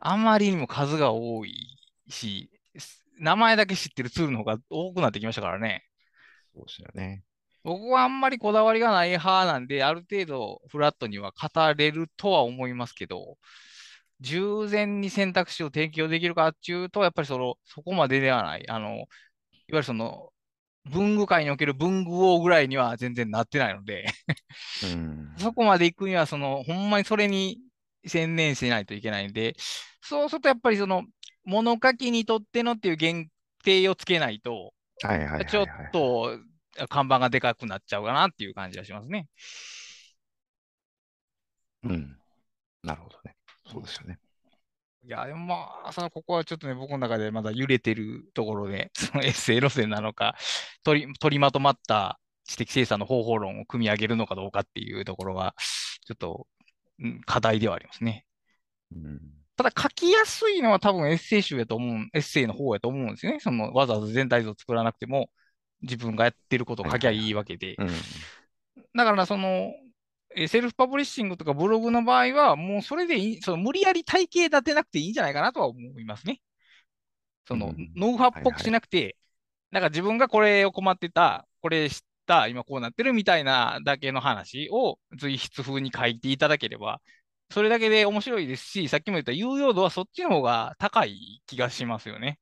[0.00, 1.78] あまりにも数が多い
[2.08, 2.50] し、
[3.18, 5.84] 名前だけ知ってるツールの方が多くなってきましたからね。
[6.54, 7.22] そうですよね。
[7.62, 13.38] 僕はあんまりこだわりがない派なんで、ある程度フラットには語れるとは思いますけど、
[14.20, 18.68] 従前に選択肢を提供できるかっていうと、やっぱりその、そこまでではない。
[18.68, 19.06] あの、いわ
[19.68, 20.32] ゆるその、
[20.84, 24.06] 文具界における文具王ぐらいには全然なってないので
[24.84, 27.60] うん、そこまで行くには、その、ほんまにそれに
[28.06, 29.56] 専念しないといけないんで、
[30.00, 31.04] そうするとやっぱりその、
[31.44, 33.28] 物書きにとってのっていう限
[33.64, 34.72] 定をつけないと、
[35.48, 36.38] ちょっと
[36.88, 39.26] 看板がでかくなっちゃうかなっていう感じがしますね。
[41.84, 42.16] うん。
[42.82, 43.35] なるほどね。
[43.70, 44.18] そうですよね。
[45.04, 50.36] いや、でもまあ、その、ここはちょっとね、僕の中でまだ揺れてるところで、 そのエッセイ路線なのか、
[50.82, 55.54] 取り、取りまとまった知的生産の方法論を組み上げるのかどうかっていうところは、
[56.04, 56.46] ちょっと、
[56.98, 58.26] うん課題ではありますね。
[58.92, 59.20] うん
[59.56, 63.40] ただ書きやすいのは多分エッセイ集やと思う、エッセイの方やと思うんですよね。
[63.40, 65.30] そのわざわざ全体像作らなくても、
[65.80, 67.74] 自分がやってることを書きゃいいわけで。
[67.78, 67.88] うん
[68.94, 69.85] だからその、えー
[70.48, 76.40] セルフパブリッシングとかブログの場合は、もうそれでいい、その無理やり体系立てなくていいんじゃないかなとは思いますね。
[77.46, 79.16] その、うんノウハウっぽくしなくて、
[79.70, 87.00] なんか自分がこれを困ってた、これ知った、今こうなってるみたいなだけの話を随筆風に書いていただければ、
[87.50, 92.38] それだけで面白いですし、さっきも言った有用度はそっちの方が高い気がしますよね。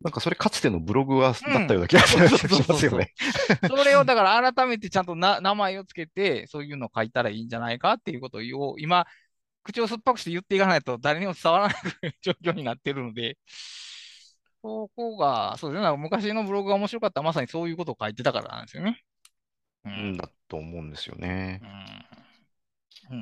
[0.00, 1.54] なんかそれかつてのブログはうん。
[1.54, 3.12] だったような気がしますよね。
[3.66, 9.06] それをだから改めてちゃんとな名前をつけて、そういうのを書いたらいいんじゃないかっていうことを今、
[9.64, 11.74] 口を酸っぱくして言っていかないと誰にも伝わらない
[12.22, 13.36] 状況になってるので、
[14.62, 19.02] そこが、そうですね、昔のブログが面白かったらまさにそういうことを書いてたからなんですよね。
[19.84, 21.60] ううんだと思うんですよね。
[23.10, 23.18] うん。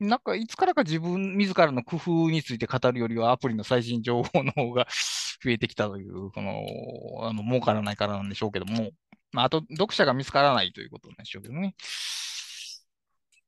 [0.00, 4.86] うん、なんかいつからか自分自らの工夫について語るよりはアプリの最新情報の方が
[5.42, 8.90] 増えてきたという、この、あの儲からないからなんでしょうけども、
[9.32, 11.74] まあ、あと読者が見つからないということなんでしょうけどね。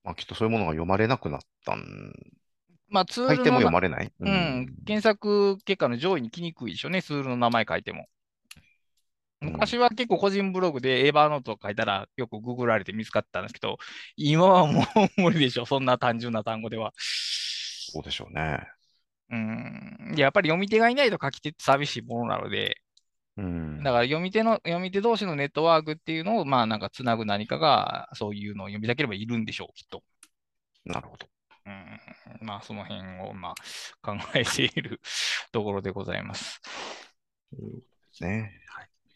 [0.03, 2.13] まあ、きっとそういうものが読まれなくなったん。
[2.89, 4.13] まあ、ツー書いても読まれない。
[4.21, 8.01] ううん、検索結果の上位に来にくいでしょうね、ツールの名前書いても。
[8.01, 8.07] うん
[9.45, 13.77] 昔は結構個人ブログで Evernote を書いたらよくググられて見つかったんですけど、
[14.17, 14.87] 今はも
[15.19, 16.95] う無理でしょ、そんな単純な単語では。
[16.97, 18.67] そうでしょうね。
[19.35, 22.77] うん、やっぱり読み手がいないと書き手って寂しいものなので、
[23.37, 23.83] うん。
[23.83, 30.03] だから読み手の、読み手同士のネットワークっていうのを、まあなんかつなぐ何かが、そういうのを読みたければいるんでしょう、きっと。
[30.85, 31.27] なるほど。
[31.67, 33.55] うん、まあその辺を、まあ
[34.03, 35.01] 考えている
[35.51, 36.61] ところでございます。
[37.51, 37.59] で
[38.13, 38.53] すね。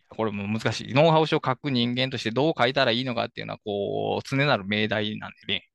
[0.08, 0.94] これも難しい。
[0.94, 5.67] ノウハウ書を書く人間としてどう書いたらいいのかっていうのは、こう、常なる命題なんでね。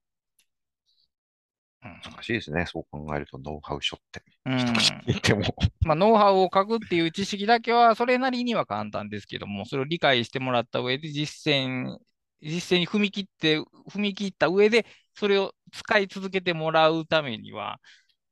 [1.83, 2.65] 難しいですね。
[2.65, 4.23] そう考えると、ノウハウ書って。
[4.45, 4.53] うん。
[4.53, 4.63] うん
[5.05, 5.41] 言っても。
[5.85, 11.97] まあ、ノウハウを書くっていう知識だけは、それなりには簡単ですけども、それを理解してもらった上で実践、
[12.41, 13.59] 実践に踏み切って、
[13.89, 17.79] 踏み切った上で、それを使い続けてもらうためには、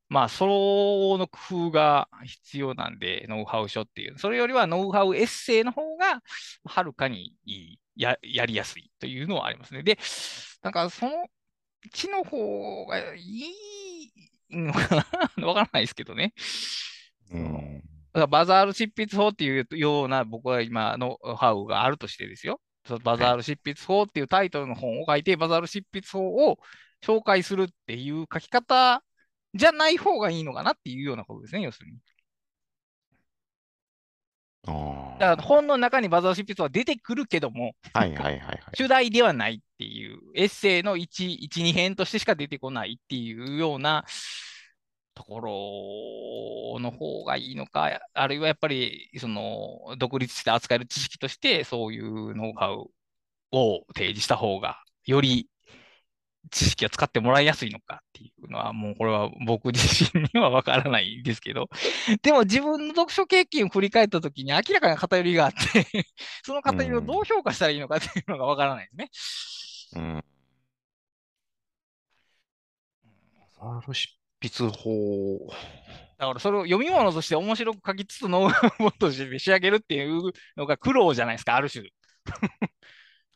[0.09, 4.19] まあ、相応の工夫が必要なんで、ノウハウ書っていう。
[4.19, 6.21] それよりはノウハウエッセイの方が、
[6.65, 9.83] はるかにいいや、やりやすいというのはありますね。
[9.83, 9.97] で、
[10.61, 11.27] なんかその
[11.91, 14.11] 地の方がいい
[14.51, 15.07] のか
[15.37, 15.45] な？
[15.47, 16.33] わからないですけどね。
[17.31, 17.83] うん。
[18.29, 22.59] バザール執筆法っていうような僕は今ノウハウがあるとしてですよ。
[23.03, 26.19] バザール執筆法っていうタイトルの本を書いて、バザール執筆法
[26.49, 26.57] を
[27.03, 29.03] 紹介するっていう書き方
[29.53, 31.97] じゃない方がいいのかなっていうようなことですね、要するに。
[34.67, 37.99] あだから本の中にバザール執筆法は出てくるけども、あ。
[37.99, 38.61] はいはいはいはい。
[38.75, 44.05] 主題ではないっていう、エッセイの1、1、2編としてしか出てこないっていうような
[45.15, 52.91] ところの方がいいのか、あるいはやっぱり、その、独立して扱える知識として、そういうノウハウ
[53.51, 55.49] を提示した方が、より
[56.51, 61.69] 知識を使ってもらいやすいのかっていうのは、もうこれは僕自身にはわからないですけど、
[62.21, 65.87] でも自分の読書経験を振り返ったときに明らかな偏りがあって、
[66.43, 70.03] その偏りをどう評価したらいいのかっていうのがわからないですね。
[70.03, 70.23] うん。
[73.61, 74.09] バザール執
[74.41, 75.47] 筆法。
[76.17, 81.89] だからそれを読み物として面白く書きつつノウハウとして 仕上げるっていうのが苦労じゃないですか、ある種。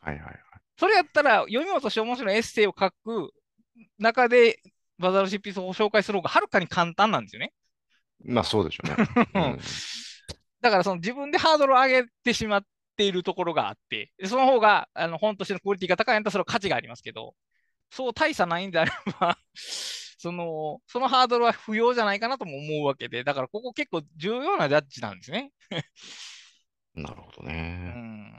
[0.00, 0.45] はいはいはい。
[0.78, 3.32] それやったら読み物として面白いエッセイを書く
[3.98, 4.60] 中で
[4.98, 7.52] バザール執筆法を紹介する方がはるかに簡単なんですよね。
[8.24, 8.96] まあそうでしょうね。
[9.34, 9.58] うん
[10.60, 12.62] だからその自分でハードルを上げてしまっ
[12.96, 17.34] ているところがあって、でその方があの本としてのクオリティが高いんだったらそれは価値がありますけど、
[17.90, 19.38] そう大差ないんであれば、
[20.18, 25.52] その、そのハードルは不要じゃないかなとも思うわけで、だからここ結構重要なジャッジなんですね。
[26.94, 27.52] なるほどうね。
[27.52, 27.56] ん。
[27.60, 28.35] うん。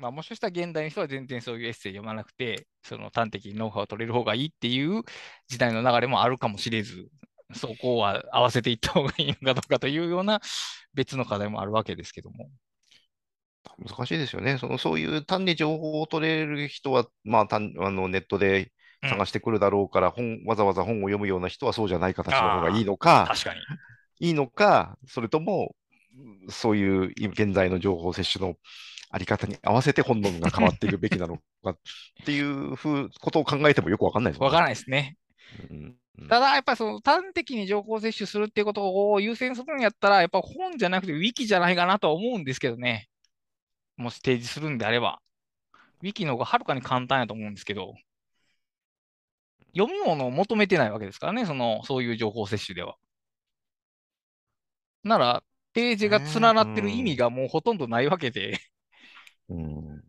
[0.00, 5.02] まあもしかしたら現代の人は全然そういうエッセイ読まなくて、その端的にノウハウを取れる方がいいっていう
[5.48, 7.08] 時代の流れもあるかもしれず、
[7.54, 10.40] そこは合わせていった方がいいのかどうかというような
[10.94, 12.48] 別の課題もあるわけですけども。
[13.78, 14.56] 難しいですよね。
[14.56, 18.72] そのそういう単に情報を取れる人は、まあ、単あのネットで
[19.02, 23.60] 探してくるだろうから、本わざわざ本を読むような人はそうじゃない形の方がいいのか、確かに。
[24.28, 25.74] いいのか、それとも、
[26.48, 28.56] そういう現在の情報摂取の
[29.10, 31.76] あり方に合わせて本能が変わっていくべきなのかっ
[32.24, 35.16] ていうふうことを考えてもよくわかんないですもんわからないですね。
[35.70, 43.08] うんうんただ、やっぱりその端的に情報摂取するっていうことを優先するんやったら、やっぱ本じゃなくてウィキじゃないかなとは思うんですけどね。
[43.96, 45.20] もし提示するんであれば。
[46.02, 47.94] ウィキの方がはるかに簡単やと思うんですけど、
[49.74, 52.96] 読み物を求めてないわけですからね、その、そういう情報摂取では。
[55.04, 55.42] なら、
[55.72, 58.58] ページが連なってる意味がもうほとんどないわけで、
[59.50, 60.02] うん。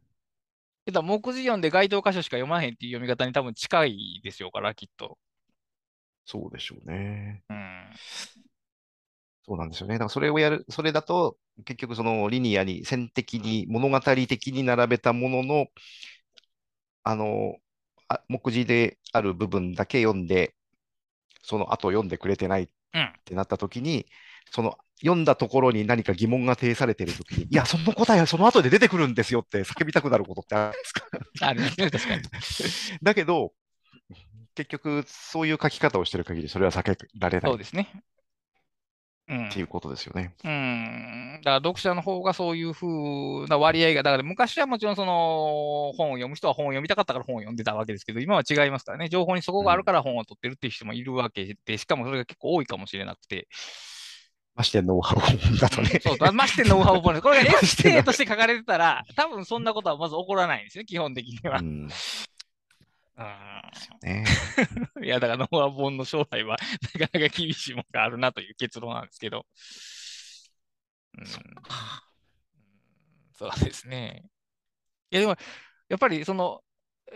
[0.86, 5.18] だから目次読んで該当箇所しか読まへんっていう読み方に多分近いですよから、きっと。
[6.26, 7.44] そうでしょうね。
[7.50, 8.00] うん。
[9.44, 9.96] そうなんですよね。
[9.96, 15.68] だからそれをやる、それだと、結局そのリニアに線的に、物語的に並べたものの、
[17.04, 17.58] あの、
[18.08, 20.56] あ目次である部分だけ読んで、
[21.44, 23.14] その後読んでくれてないっうん。
[23.26, 24.08] てなったときに、
[24.52, 31.06] その読んだところに何か疑問が呈されているときに、いや、その答えはその後で出てくるんですよって叫びたくなることってあるんですか？
[31.42, 32.22] あるね、確かに。
[33.02, 33.54] だけど、
[34.54, 38.04] 結局、そういう書き方をしてる限り、それは避けられないっそうですね。
[39.30, 39.50] うん。
[39.50, 40.36] ていうことですよね。
[40.44, 41.40] うん。
[41.42, 49.08] だから読者の方がそういう風な割合が、だから昔はもちろんその本を読む人は本を読みたかったから本を読んでたわけですけど、今は違いますからね。
[49.08, 53.48] 情報にそこがあるから本を取ってるっていう人もいるわけで、しかもそれが結構多いかもしれなくて。
[54.56, 56.00] ましてノウハウ本だとね。
[56.02, 57.22] そう、だましてノウハウ本です。
[57.22, 61.62] これが エッセイとして書かれてたら、多分そんなことはまず起こらないんですね、基本的にはう。
[61.62, 61.88] ん
[63.18, 63.26] う
[64.04, 64.24] ね、
[65.00, 65.04] ん。
[65.06, 66.58] いや、だからノウハウ本の将来は
[67.00, 69.46] なかなか厳しいものがあるなという結論なんですけど。
[71.18, 71.26] うん
[73.34, 74.24] そうですね。
[75.10, 75.36] いや、でも、
[75.90, 76.62] やっぱりその、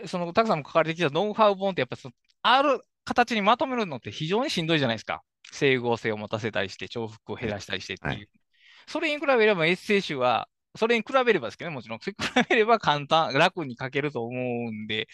[0.06, 5.22] その、たくさんも書かれてきたノウハウ本って、やっぱその、ある形にまとめるのって非常にしんどいじゃないですか。
[5.52, 8.12] 整合性を持たせたりして、重複を減らしたりしてっていう。
[8.14, 8.28] はい
[8.86, 12.00] それに比べればエッセイ集は、それに比べればですけどね、もちろん。
[12.00, 15.08] それに比べれば簡単、楽に書けると思うんで、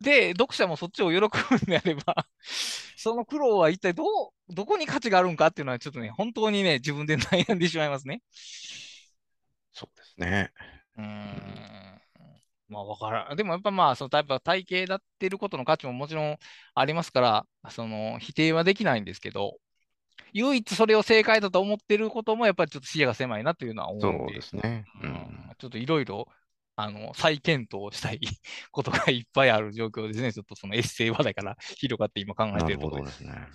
[0.00, 2.26] で、読者もそっちを喜ぶんであれば、
[2.96, 8.22] その苦労は一体どう、どこに価値があるんかっていうのは、ちょっとね、本当にね、自分で悩んでしまいますね。
[9.72, 10.52] そうですね。
[10.96, 11.93] うーん。
[12.68, 13.36] まあ、わからん。
[13.36, 16.38] でもやっぱまあ、そのタイプは体系だってることの価値ももちろん
[16.74, 19.58] ありますから、その否定はできないんですけど、
[20.32, 24.84] 唯一それを正解だと思ってることもやっぱりちょっと視野が狭いなというのは思そううんで、ですね。
[25.02, 26.28] ううんんちょっといろいろ、
[26.76, 28.20] あの、再検討したい
[28.72, 30.32] ことがいっぱいある状況ですね。
[30.32, 33.10] ちょっとそのエッセイ話題から広がって今考えていなるるところです。
[33.10, 33.48] ですね。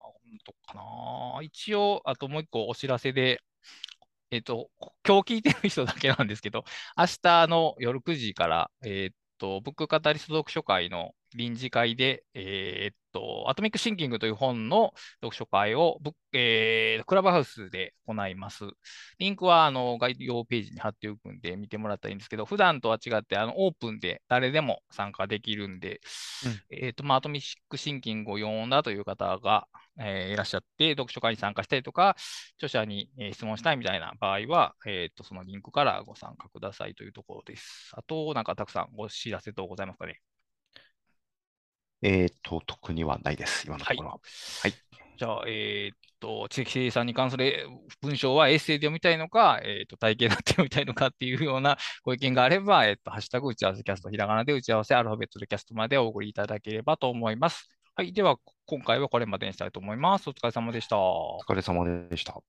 [0.00, 1.42] あ本当かな。
[1.42, 3.40] 一応、あともう一個お知らせで、
[4.30, 4.70] えっと、
[5.06, 6.64] 今日聞いてる人だけなんですけど、
[6.96, 15.98] 明日の夜9時から、えっと、ブックカタリスト読書会の臨時会で、えっと、アトミックシンキングという本の読書会を
[16.32, 18.64] えークラブハウスで行います。
[19.18, 26.00] リンクはあの概要ページに貼っておくんで見てもらったらいいんですけど、普段とは違ってあのオープンで誰でも参加できるんで、
[26.70, 29.66] えっと、まあ、アトミックシンキングを読んだという方が、
[29.98, 32.16] えーいらっしゃって、読書会に参加したりとか、
[32.56, 37.92] 著者に、えー質問したいみたいな場合は、えっと、そのリンクからご参加くださいというところです。
[37.96, 40.20] あと、なんかたくさんお知らせとございますかね。
[42.02, 44.18] えっと、特にはないです、今のところは。
[44.62, 44.74] はい。
[45.18, 47.68] じゃあ、えーっと、知的生産に関する
[48.00, 57.68] 文章はエッセイで読みたいのか、えーっと、体系だって読みたいのかっていうような ご意見があれば、えーっと、ハッシュタグ打ち合わせキャスト、ひらがなで打ち合わせ、アルファベットでキャストまでお送りいただければと思います。
[57.94, 58.14] はい。
[58.14, 60.30] では、今回はこれまでにしたいと思います。
[60.30, 60.98] お疲れ様でした。
[60.98, 62.40] お疲れ様でした。